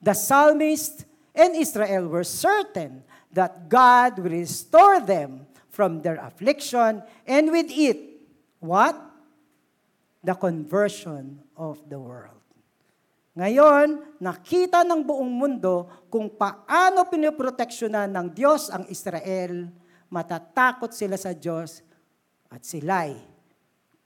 The 0.00 0.14
psalmist 0.16 1.04
and 1.34 1.54
Israel 1.54 2.08
were 2.08 2.26
certain 2.26 3.04
that 3.30 3.70
God 3.70 4.18
will 4.18 4.34
restore 4.34 5.00
them 5.00 5.46
from 5.70 6.02
their 6.02 6.18
affliction 6.18 7.00
and 7.24 7.44
with 7.48 7.70
it, 7.70 7.98
what? 8.58 8.98
The 10.20 10.34
conversion 10.34 11.40
of 11.56 11.80
the 11.88 11.96
world. 11.96 12.36
Ngayon, 13.38 14.18
nakita 14.18 14.82
ng 14.84 15.06
buong 15.06 15.30
mundo 15.30 15.88
kung 16.10 16.28
paano 16.28 17.06
pinoproteksyonan 17.06 18.10
ng 18.10 18.26
Diyos 18.34 18.68
ang 18.68 18.84
Israel, 18.90 19.70
matatakot 20.10 20.90
sila 20.90 21.14
sa 21.14 21.30
Diyos 21.30 21.80
at 22.50 22.66
sila'y 22.66 23.30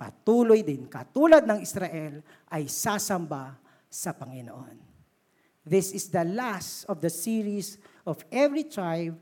patuloy 0.05 0.61
din, 0.61 0.85
katulad 0.91 1.47
ng 1.47 1.65
Israel, 1.65 2.21
ay 2.51 2.69
sasamba 2.69 3.57
sa 3.95 4.11
Panginoon. 4.11 4.75
This 5.63 5.95
is 5.95 6.11
the 6.11 6.27
last 6.27 6.83
of 6.91 6.99
the 6.99 7.09
series 7.09 7.79
of 8.03 8.27
every 8.35 8.67
tribe 8.67 9.15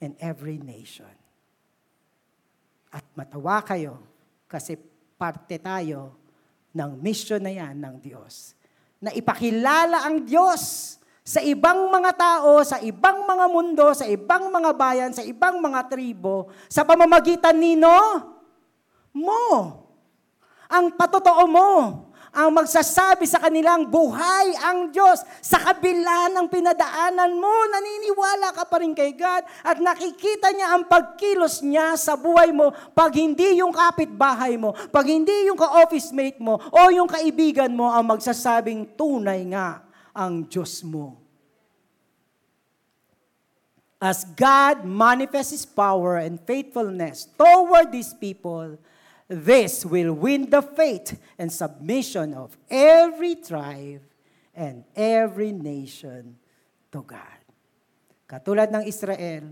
and 0.00 0.16
every 0.16 0.56
nation. 0.56 1.12
At 2.88 3.04
matawa 3.12 3.60
kayo 3.60 4.00
kasi 4.48 4.80
parte 5.20 5.60
tayo 5.60 6.16
ng 6.72 6.96
mission 7.04 7.44
na 7.44 7.52
yan 7.52 7.76
ng 7.76 8.00
Diyos. 8.00 8.56
Na 8.98 9.12
ipakilala 9.12 10.08
ang 10.08 10.24
Diyos 10.24 10.96
sa 11.24 11.44
ibang 11.44 11.92
mga 11.92 12.12
tao, 12.16 12.64
sa 12.64 12.80
ibang 12.80 13.28
mga 13.28 13.46
mundo, 13.52 13.86
sa 13.92 14.08
ibang 14.08 14.48
mga 14.48 14.70
bayan, 14.74 15.10
sa 15.12 15.22
ibang 15.22 15.60
mga 15.60 15.86
tribo, 15.92 16.48
sa 16.66 16.82
pamamagitan 16.82 17.54
nino 17.54 17.92
mo. 19.14 19.44
Ang 20.68 20.96
patotoo 20.98 21.44
mo, 21.46 21.68
ang 22.34 22.50
magsasabi 22.50 23.30
sa 23.30 23.38
kanilang 23.38 23.86
buhay 23.86 24.58
ang 24.58 24.90
Diyos. 24.90 25.22
Sa 25.38 25.62
kabila 25.62 26.34
ng 26.34 26.50
pinadaanan 26.50 27.38
mo, 27.38 27.54
naniniwala 27.70 28.50
ka 28.50 28.66
pa 28.66 28.82
rin 28.82 28.90
kay 28.90 29.14
God 29.14 29.46
at 29.62 29.78
nakikita 29.78 30.50
niya 30.50 30.74
ang 30.74 30.90
pagkilos 30.90 31.62
niya 31.62 31.94
sa 31.94 32.18
buhay 32.18 32.50
mo 32.50 32.74
pag 32.92 33.14
hindi 33.14 33.62
yung 33.62 33.70
kapitbahay 33.70 34.58
mo, 34.58 34.74
pag 34.90 35.06
hindi 35.06 35.46
yung 35.46 35.56
ka-office 35.56 36.10
mate 36.10 36.42
mo 36.42 36.58
o 36.58 36.80
yung 36.90 37.06
kaibigan 37.06 37.70
mo 37.70 37.94
ang 37.94 38.02
magsasabing 38.10 38.98
tunay 38.98 39.46
nga 39.54 39.86
ang 40.10 40.42
Diyos 40.50 40.82
mo. 40.82 41.22
As 44.02 44.26
God 44.26 44.84
manifests 44.84 45.54
His 45.54 45.64
power 45.64 46.20
and 46.20 46.36
faithfulness 46.42 47.24
toward 47.40 47.88
these 47.88 48.12
people, 48.12 48.76
This 49.24 49.88
will 49.88 50.12
win 50.12 50.52
the 50.52 50.60
faith 50.60 51.16
and 51.40 51.48
submission 51.48 52.36
of 52.36 52.56
every 52.68 53.40
tribe 53.40 54.04
and 54.52 54.84
every 54.92 55.52
nation 55.52 56.36
to 56.92 57.00
God. 57.00 57.40
Katulad 58.28 58.68
ng 58.68 58.84
Israel, 58.84 59.48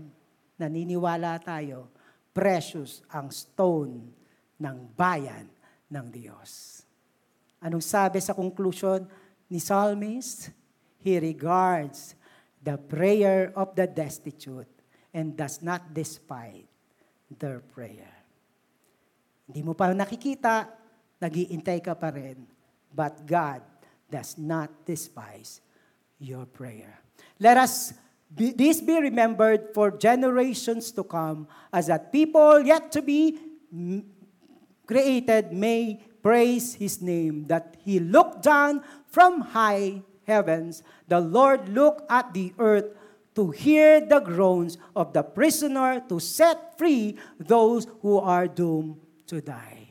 naniniwala 0.61 1.41
tayo, 1.41 1.89
precious 2.33 3.01
ang 3.09 3.33
stone 3.33 4.13
ng 4.61 4.77
bayan 4.93 5.49
ng 5.89 6.05
Diyos. 6.09 6.81
Anong 7.57 7.81
sabi 7.81 8.21
sa 8.21 8.37
conclusion 8.37 9.05
ni 9.49 9.57
Psalmist? 9.57 10.53
He 11.03 11.19
regards 11.19 12.15
the 12.63 12.79
prayer 12.79 13.51
of 13.59 13.75
the 13.75 13.89
destitute 13.89 14.71
and 15.11 15.35
does 15.35 15.59
not 15.59 15.91
despise 15.91 16.63
their 17.27 17.59
prayer. 17.59 18.22
Hindi 19.47 19.59
mo 19.61 19.75
pa 19.75 19.91
nakikita, 19.91 20.71
nagiintay 21.19 21.83
ka 21.83 21.95
pa 21.95 22.09
rin. 22.11 22.47
But 22.93 23.25
God 23.27 23.61
does 24.07 24.37
not 24.37 24.69
despise 24.85 25.59
your 26.21 26.45
prayer. 26.45 27.01
Let 27.41 27.57
us 27.57 27.91
be, 28.29 28.53
this 28.53 28.79
be 28.79 29.01
remembered 29.01 29.73
for 29.73 29.91
generations 29.91 30.91
to 30.93 31.03
come 31.03 31.47
as 31.73 31.87
that 31.87 32.13
people 32.13 32.61
yet 32.61 32.91
to 32.93 33.01
be 33.01 33.37
created 34.85 35.51
may 35.51 35.99
praise 36.21 36.75
his 36.75 37.01
name, 37.01 37.45
that 37.47 37.75
he 37.83 37.99
looked 37.99 38.43
down 38.43 38.81
from 39.07 39.41
high 39.41 40.01
heavens. 40.25 40.83
The 41.07 41.19
Lord 41.19 41.67
looked 41.67 42.09
at 42.09 42.33
the 42.33 42.53
earth 42.57 42.95
to 43.35 43.51
hear 43.51 43.99
the 43.99 44.21
groans 44.21 44.77
of 44.95 45.11
the 45.11 45.23
prisoner, 45.23 45.99
to 46.07 46.19
set 46.19 46.77
free 46.77 47.17
those 47.39 47.87
who 48.01 48.19
are 48.19 48.47
doomed 48.47 49.02
to 49.33 49.41
die. 49.41 49.89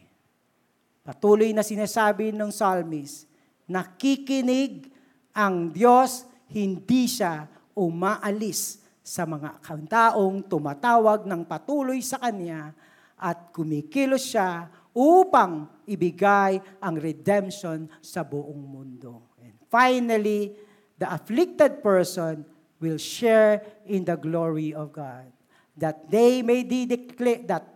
Patuloy 1.03 1.51
na 1.51 1.67
sinasabi 1.67 2.31
ng 2.31 2.55
psalmist, 2.55 3.27
nakikinig 3.67 4.87
ang 5.35 5.75
Diyos, 5.75 6.23
hindi 6.47 7.11
siya 7.11 7.51
umaalis 7.75 8.79
sa 9.03 9.27
mga 9.27 9.59
taong 9.91 10.47
tumatawag 10.47 11.27
ng 11.27 11.43
patuloy 11.43 11.99
sa 11.99 12.23
Kanya 12.23 12.71
at 13.19 13.51
kumikilos 13.51 14.31
siya 14.31 14.71
upang 14.95 15.67
ibigay 15.91 16.63
ang 16.79 16.95
redemption 17.03 17.91
sa 17.99 18.23
buong 18.23 18.63
mundo. 18.63 19.35
And 19.43 19.59
finally, 19.67 20.55
the 21.03 21.11
afflicted 21.11 21.83
person 21.83 22.47
will 22.79 23.01
share 23.01 23.59
in 23.91 24.07
the 24.07 24.15
glory 24.15 24.71
of 24.71 24.95
God. 24.95 25.27
That 25.75 26.07
they 26.13 26.45
may 26.47 26.63
declare, 26.63 27.43
that 27.49 27.72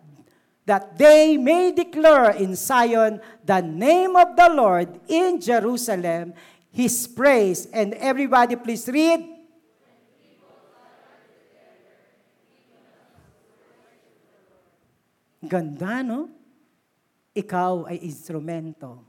that 0.66 0.98
they 0.98 1.38
may 1.38 1.70
declare 1.70 2.34
in 2.34 2.58
Zion 2.58 3.22
the 3.46 3.62
name 3.62 4.18
of 4.18 4.34
the 4.34 4.50
Lord 4.50 4.90
in 5.06 5.38
Jerusalem, 5.38 6.34
His 6.74 7.06
praise. 7.06 7.70
And 7.70 7.94
everybody 7.94 8.58
please 8.58 8.90
read. 8.90 9.22
Ganda, 15.46 16.02
no? 16.02 16.26
Ikaw 17.30 17.86
ay 17.86 18.02
instrumento 18.02 19.06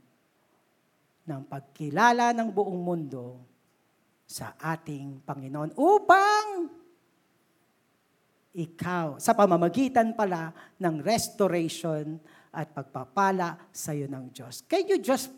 ng 1.26 1.42
pagkilala 1.50 2.30
ng 2.30 2.54
buong 2.54 2.78
mundo 2.78 3.42
sa 4.22 4.54
ating 4.62 5.26
Panginoon 5.26 5.74
upang 5.74 6.70
ikaw, 8.58 9.22
sa 9.22 9.38
pamamagitan 9.38 10.18
pala 10.18 10.50
ng 10.82 10.98
restoration 10.98 12.18
at 12.50 12.74
pagpapala 12.74 13.70
sa 13.70 13.94
iyo 13.94 14.10
ng 14.10 14.34
Diyos. 14.34 14.66
Can 14.66 14.90
you 14.90 14.98
just 14.98 15.30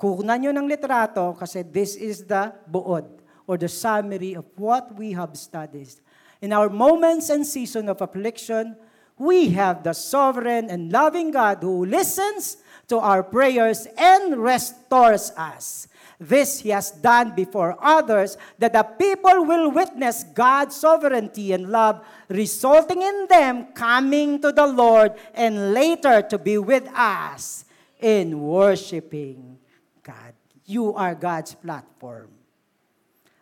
kukunan 0.00 0.40
nyo 0.42 0.50
ng 0.50 0.66
litrato 0.66 1.36
kasi 1.38 1.62
this 1.62 1.94
is 1.94 2.26
the 2.26 2.50
buod 2.66 3.06
or 3.46 3.54
the 3.54 3.70
summary 3.70 4.34
of 4.34 4.42
what 4.58 4.90
we 4.98 5.14
have 5.14 5.36
studied. 5.38 5.94
In 6.42 6.50
our 6.50 6.66
moments 6.66 7.30
and 7.30 7.46
season 7.46 7.86
of 7.86 8.02
affliction, 8.02 8.74
we 9.14 9.54
have 9.54 9.86
the 9.86 9.94
sovereign 9.94 10.70
and 10.70 10.90
loving 10.90 11.30
God 11.30 11.62
who 11.62 11.86
listens 11.86 12.58
to 12.90 12.98
our 12.98 13.22
prayers 13.22 13.86
and 13.94 14.42
restores 14.42 15.30
us. 15.38 15.86
This 16.22 16.62
he 16.62 16.70
has 16.70 16.94
done 16.94 17.34
before 17.34 17.74
others, 17.82 18.38
that 18.62 18.78
the 18.78 18.86
people 18.86 19.42
will 19.42 19.74
witness 19.74 20.22
God's 20.22 20.78
sovereignty 20.78 21.50
and 21.50 21.66
love, 21.66 21.98
resulting 22.30 23.02
in 23.02 23.26
them 23.26 23.74
coming 23.74 24.38
to 24.38 24.54
the 24.54 24.70
Lord 24.70 25.18
and 25.34 25.74
later 25.74 26.22
to 26.30 26.38
be 26.38 26.62
with 26.62 26.86
us 26.94 27.66
in 27.98 28.38
worshiping 28.38 29.58
God. 30.06 30.38
You 30.62 30.94
are 30.94 31.18
God's 31.18 31.58
platform. 31.58 32.30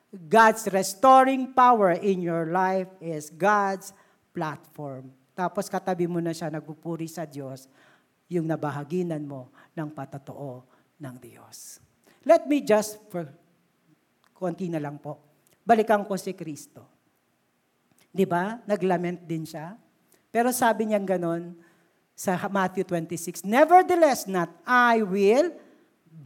God's 0.08 0.64
restoring 0.72 1.52
power 1.52 1.92
in 1.92 2.24
your 2.24 2.48
life 2.48 2.88
is 2.96 3.28
God's 3.28 3.92
platform. 4.32 5.12
Tapos 5.36 5.68
katabi 5.68 6.08
mo 6.08 6.16
na 6.24 6.32
siya, 6.32 6.48
nagpupuri 6.48 7.12
sa 7.12 7.28
Diyos, 7.28 7.68
yung 8.32 8.48
nabahaginan 8.48 9.20
mo 9.28 9.52
ng 9.76 9.92
patotoo 9.92 10.64
ng 10.96 11.16
Diyos. 11.20 11.89
Let 12.24 12.44
me 12.44 12.60
just, 12.60 13.00
for 13.08 13.28
konti 14.36 14.68
na 14.68 14.80
lang 14.80 15.00
po, 15.00 15.20
balikan 15.64 16.04
ko 16.04 16.16
si 16.16 16.32
Kristo. 16.36 16.84
Di 18.10 18.26
ba? 18.26 18.58
Naglament 18.66 19.24
din 19.24 19.44
siya. 19.46 19.76
Pero 20.28 20.50
sabi 20.50 20.90
niya 20.90 21.00
ganon 21.00 21.54
sa 22.16 22.36
Matthew 22.52 22.84
26, 22.84 23.46
Nevertheless, 23.46 24.28
not 24.28 24.52
I 24.66 25.00
will, 25.00 25.54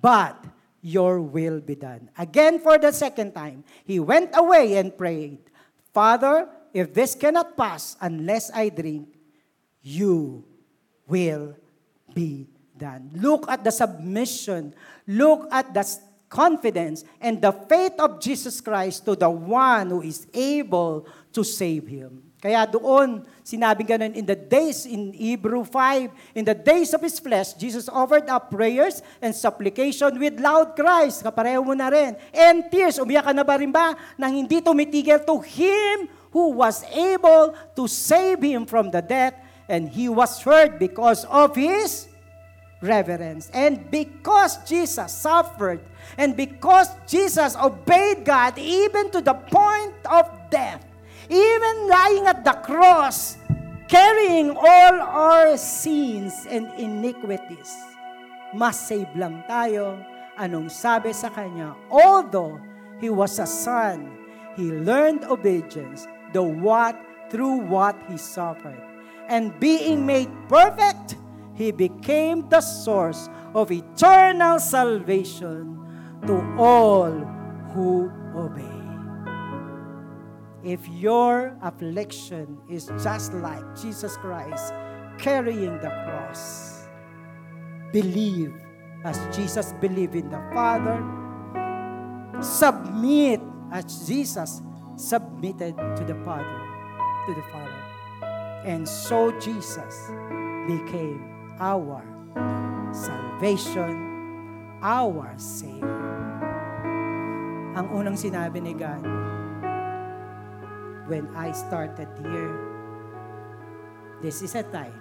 but 0.00 0.38
your 0.84 1.22
will 1.22 1.64
be 1.64 1.78
done. 1.78 2.10
Again, 2.18 2.60
for 2.60 2.76
the 2.76 2.92
second 2.92 3.32
time, 3.32 3.64
he 3.88 3.96
went 4.02 4.34
away 4.36 4.76
and 4.76 4.92
prayed, 4.92 5.40
Father, 5.94 6.50
if 6.74 6.92
this 6.92 7.14
cannot 7.14 7.56
pass 7.56 7.96
unless 8.02 8.50
I 8.50 8.68
drink, 8.68 9.08
you 9.80 10.44
will 11.06 11.56
be 12.12 12.53
done. 12.76 13.10
Look 13.14 13.48
at 13.48 13.64
the 13.64 13.70
submission. 13.70 14.74
Look 15.06 15.48
at 15.50 15.72
the 15.72 15.86
confidence 16.28 17.06
and 17.22 17.38
the 17.40 17.52
faith 17.70 17.94
of 17.98 18.18
Jesus 18.18 18.60
Christ 18.60 19.06
to 19.06 19.14
the 19.14 19.30
one 19.30 19.90
who 19.90 20.02
is 20.02 20.26
able 20.34 21.06
to 21.32 21.44
save 21.46 21.86
him. 21.86 22.24
Kaya 22.44 22.68
doon, 22.68 23.24
sinabing 23.40 23.88
ganun, 23.88 24.12
in 24.12 24.28
the 24.28 24.36
days, 24.36 24.84
in 24.84 25.16
Hebrew 25.16 25.64
5, 25.64 26.36
in 26.36 26.44
the 26.44 26.52
days 26.52 26.92
of 26.92 27.00
His 27.00 27.16
flesh, 27.16 27.56
Jesus 27.56 27.88
offered 27.88 28.28
up 28.28 28.52
prayers 28.52 29.00
and 29.24 29.32
supplication 29.32 30.12
with 30.20 30.36
loud 30.36 30.76
cries. 30.76 31.24
Kapareho 31.24 31.64
mo 31.64 31.72
na 31.72 31.88
rin. 31.88 32.12
And 32.36 32.68
tears. 32.68 33.00
Umiyak 33.00 33.24
ka 33.24 33.32
na 33.32 33.48
ba 33.48 33.56
rin 33.56 33.72
ba? 33.72 33.96
Nang 34.20 34.36
hindi 34.36 34.60
tumitigil 34.60 35.24
to 35.24 35.40
Him 35.40 36.12
who 36.36 36.52
was 36.60 36.84
able 36.92 37.56
to 37.72 37.88
save 37.88 38.44
him 38.44 38.68
from 38.68 38.92
the 38.92 39.00
death. 39.00 39.32
And 39.64 39.88
He 39.88 40.12
was 40.12 40.36
heard 40.44 40.76
because 40.76 41.24
of 41.32 41.56
His 41.56 42.12
reverence. 42.84 43.48
And 43.56 43.90
because 43.90 44.60
Jesus 44.68 45.10
suffered, 45.10 45.80
and 46.20 46.36
because 46.36 46.92
Jesus 47.08 47.56
obeyed 47.56 48.24
God 48.24 48.60
even 48.60 49.10
to 49.10 49.20
the 49.24 49.34
point 49.34 49.96
of 50.04 50.28
death, 50.52 50.84
even 51.32 51.88
lying 51.88 52.28
at 52.28 52.44
the 52.44 52.52
cross, 52.60 53.40
carrying 53.88 54.52
all 54.52 54.94
our 55.00 55.56
sins 55.56 56.46
and 56.48 56.68
iniquities, 56.76 57.72
mas 58.52 58.76
save 58.76 59.08
lang 59.16 59.42
tayo. 59.48 59.98
Anong 60.34 60.66
sabi 60.66 61.14
sa 61.14 61.30
kanya? 61.30 61.78
Although 61.88 62.58
he 62.98 63.06
was 63.06 63.38
a 63.38 63.46
son, 63.46 64.10
he 64.58 64.74
learned 64.74 65.22
obedience, 65.30 66.10
the 66.34 66.42
what 66.42 66.98
through 67.30 67.62
what 67.70 67.94
he 68.10 68.18
suffered. 68.18 68.78
And 69.30 69.54
being 69.62 70.04
made 70.04 70.28
perfect, 70.50 71.16
He 71.54 71.70
became 71.70 72.48
the 72.48 72.60
source 72.60 73.28
of 73.54 73.70
eternal 73.70 74.58
salvation 74.58 75.78
to 76.26 76.56
all 76.58 77.12
who 77.72 78.10
obey. 78.34 78.74
If 80.64 80.88
your 80.88 81.56
affliction 81.62 82.58
is 82.68 82.90
just 83.02 83.34
like 83.34 83.62
Jesus 83.80 84.16
Christ 84.16 84.72
carrying 85.18 85.78
the 85.80 85.90
cross, 86.04 86.88
believe 87.92 88.52
as 89.04 89.36
Jesus 89.36 89.74
believed 89.74 90.14
in 90.14 90.30
the 90.30 90.42
Father, 90.52 91.04
submit 92.40 93.40
as 93.70 94.08
Jesus 94.08 94.62
submitted 94.96 95.76
to 95.76 96.04
the 96.04 96.14
Father, 96.24 96.60
to 97.26 97.34
the 97.34 97.42
Father. 97.52 97.70
And 98.64 98.88
so 98.88 99.38
Jesus 99.38 100.10
became 100.66 101.33
our 101.58 102.02
salvation, 102.90 103.94
our 104.82 105.34
Savior. 105.38 106.02
Ang 107.74 107.86
unang 107.90 108.14
sinabi 108.14 108.62
ni 108.62 108.74
God, 108.74 109.02
when 111.10 111.26
I 111.34 111.50
started 111.50 112.06
here, 112.22 112.54
this 114.22 114.42
is 114.42 114.54
a 114.54 114.62
time 114.62 114.94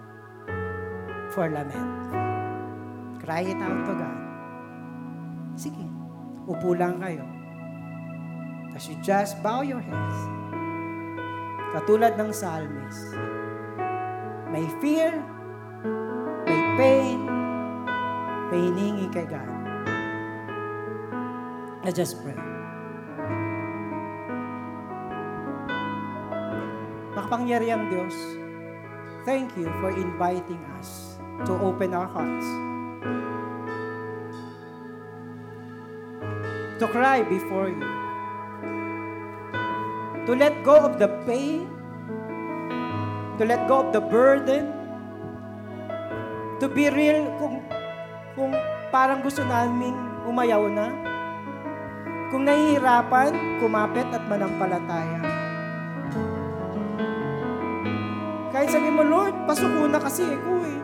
for 1.34 1.50
lament. 1.50 2.12
Cry 3.22 3.46
it 3.46 3.60
out 3.62 3.82
to 3.88 3.94
God. 3.94 4.20
Sige, 5.54 5.86
upo 6.50 6.74
lang 6.74 6.98
kayo. 7.00 7.24
As 8.74 8.90
you 8.90 8.98
just 9.06 9.38
bow 9.46 9.62
your 9.62 9.80
heads. 9.80 10.18
Katulad 11.74 12.18
ng 12.22 12.30
psalmist, 12.30 13.18
may 14.54 14.66
fear, 14.78 15.26
pain, 16.78 17.22
may 18.50 18.62
hiningi 18.70 19.08
kay 19.14 19.26
God. 19.30 19.50
Let's 21.84 22.00
just 22.00 22.22
pray. 22.24 22.38
Makapangyariang 27.14 27.94
Diyos, 27.94 28.16
thank 29.28 29.54
you 29.54 29.70
for 29.84 29.94
inviting 29.94 30.62
us 30.80 31.22
to 31.46 31.54
open 31.62 31.94
our 31.94 32.10
hearts. 32.10 32.48
To 36.82 36.86
cry 36.90 37.22
before 37.22 37.70
you. 37.70 37.86
To 40.26 40.32
let 40.34 40.66
go 40.66 40.80
of 40.80 40.98
the 40.98 41.12
pain. 41.28 41.70
To 43.38 43.44
let 43.46 43.68
go 43.70 43.86
of 43.86 43.94
the 43.94 44.02
burden 44.02 44.83
To 46.64 46.72
be 46.72 46.88
real, 46.88 47.28
kung, 47.44 47.60
kung 48.40 48.56
parang 48.88 49.20
gusto 49.20 49.44
namin 49.44 49.92
umayaw 50.24 50.72
na, 50.72 50.96
kung 52.32 52.48
nahihirapan, 52.48 53.60
kumapit 53.60 54.08
at 54.08 54.24
manampalataya. 54.32 55.20
Kahit 58.56 58.72
sabi 58.72 58.96
mo, 58.96 59.04
Lord, 59.04 59.44
pasuko 59.44 59.92
na 59.92 60.00
kasi 60.00 60.24
ako 60.24 60.54
eh. 60.64 60.80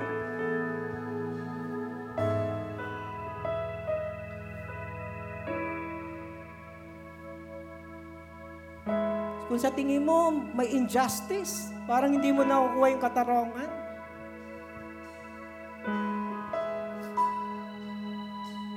Kung 9.47 9.55
sa 9.63 9.71
tingin 9.71 10.03
mo 10.03 10.27
may 10.51 10.75
injustice, 10.75 11.71
parang 11.87 12.19
hindi 12.19 12.35
mo 12.35 12.43
nakukuha 12.43 12.87
yung 12.91 12.99
katarongan, 12.99 13.78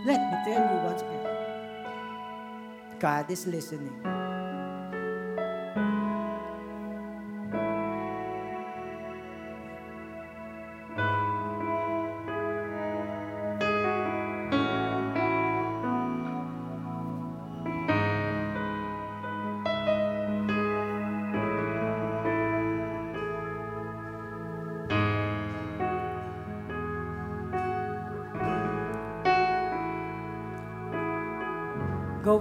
Let 0.04 0.18
me 0.18 0.36
tell 0.44 0.62
you 0.62 0.78
once 0.82 1.02
again. 1.02 1.26
God 2.98 3.30
is 3.30 3.46
listening. 3.46 4.21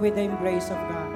With 0.02 0.18
the 0.18 0.26
embrace 0.26 0.66
of 0.66 0.80
God. 0.90 1.10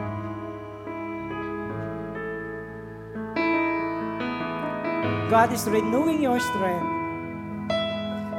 God 5.27 5.51
is 5.51 5.67
renewing 5.67 6.23
your 6.23 6.39
strength. 6.39 6.95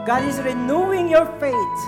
God 0.07 0.23
is 0.23 0.39
renewing 0.39 1.11
your 1.11 1.27
faith. 1.43 1.79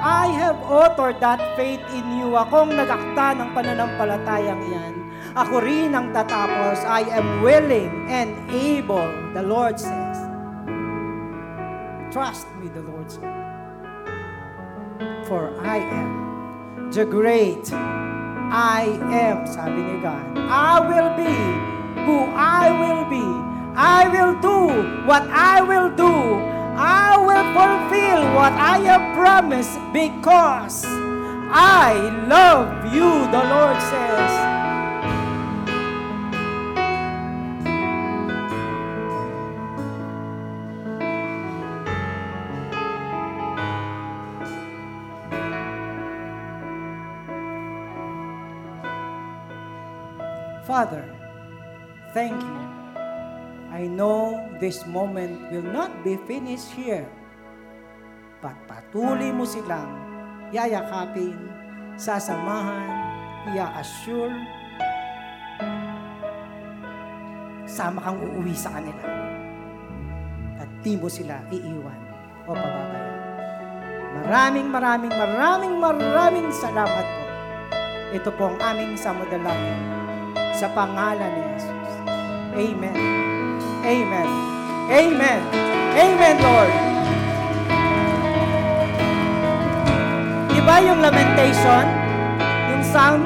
I 0.00 0.32
have 0.32 0.56
authored 0.64 1.20
that 1.20 1.44
faith 1.60 1.84
in 1.92 2.04
you. 2.16 2.32
Akong 2.32 2.72
nagakta 2.72 3.36
ng 3.36 3.52
pananampalatayang 3.52 4.60
iyan. 4.64 4.94
Ako 5.36 5.60
rin 5.60 5.92
ang 5.92 6.16
tatapos. 6.16 6.80
I 6.88 7.04
am 7.12 7.44
willing 7.44 8.08
and 8.08 8.32
able, 8.48 9.04
the 9.36 9.44
Lord 9.44 9.76
says. 9.76 10.16
Trust 12.08 12.48
me, 12.56 12.72
the 12.72 12.80
Lord 12.80 13.12
says. 13.12 13.44
For 15.28 15.52
I 15.60 15.84
am 15.84 16.25
the 16.92 17.04
great 17.04 17.72
I 17.72 18.86
am, 19.10 19.46
sabi 19.46 19.82
ni 19.82 20.00
God. 20.00 20.38
I 20.48 20.80
will 20.80 21.10
be 21.18 21.34
who 22.06 22.30
I 22.32 22.70
will 22.70 23.04
be. 23.10 23.26
I 23.74 24.08
will 24.08 24.34
do 24.40 24.58
what 25.04 25.22
I 25.28 25.60
will 25.60 25.90
do. 25.94 26.12
I 26.78 27.18
will 27.18 27.46
fulfill 27.52 28.22
what 28.34 28.52
I 28.52 28.78
have 28.86 29.16
promised 29.16 29.76
because 29.92 30.84
I 31.50 31.96
love 32.28 32.94
you, 32.94 33.10
the 33.34 33.42
Lord 33.44 33.76
says. 33.82 34.55
Father, 50.76 51.08
thank 52.12 52.36
you. 52.36 52.60
I 53.72 53.88
know 53.88 54.44
this 54.60 54.84
moment 54.84 55.48
will 55.48 55.64
not 55.64 55.88
be 56.04 56.20
finished 56.28 56.68
here, 56.68 57.08
but 58.44 58.52
patuloy 58.68 59.32
mo 59.32 59.48
silang 59.48 59.88
yayakapin, 60.52 61.32
sasamahan, 61.96 62.92
i-assure, 63.56 64.36
sama 67.64 68.04
kang 68.04 68.20
uuwi 68.20 68.52
sa 68.52 68.76
kanila. 68.76 69.08
At 70.60 70.68
di 70.84 70.92
mo 71.00 71.08
sila 71.08 71.40
iiwan 71.56 72.00
o 72.44 72.52
pababayaan. 72.52 73.16
Maraming, 74.12 74.68
maraming, 74.68 75.14
maraming, 75.16 75.74
maraming 75.80 76.48
salamat 76.52 77.06
po. 77.08 77.24
Ito 78.12 78.28
po 78.36 78.52
ang 78.52 78.60
aming 78.60 79.00
samadalangin 79.00 79.95
sa 80.56 80.72
pangalan 80.72 81.28
ni 81.36 81.42
Jesus. 81.52 81.92
Amen. 82.56 82.96
Amen. 83.84 84.28
Amen. 84.88 85.40
Amen, 85.92 86.36
Lord. 86.40 86.72
Di 90.48 90.60
ba 90.64 90.80
yung 90.80 91.04
lamentation? 91.04 91.84
Yung 92.72 92.82
Psalm 92.88 93.22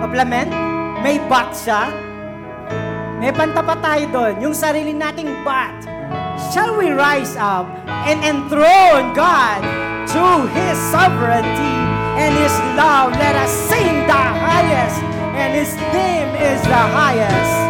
of 0.00 0.10
Lament? 0.16 0.48
May 1.04 1.20
bat 1.28 1.52
siya? 1.52 1.92
May 3.20 3.28
pantapat 3.28 3.84
tayo 3.84 4.04
doon. 4.08 4.34
Yung 4.40 4.54
sarili 4.56 4.96
nating 4.96 5.28
bat. 5.44 5.84
Shall 6.48 6.80
we 6.80 6.88
rise 6.96 7.36
up 7.36 7.68
and 8.08 8.24
enthrone 8.24 9.12
God 9.12 9.60
to 10.16 10.48
His 10.56 10.80
sovereignty 10.88 11.76
and 12.16 12.32
His 12.40 12.56
love? 12.72 13.12
Let 13.20 13.36
us 13.36 13.52
sing 13.68 14.08
the 14.08 14.22
highest 14.40 15.07
and 15.38 15.54
His 15.54 15.74
name 15.94 16.34
is 16.34 16.60
the 16.62 16.82
highest. 16.98 17.67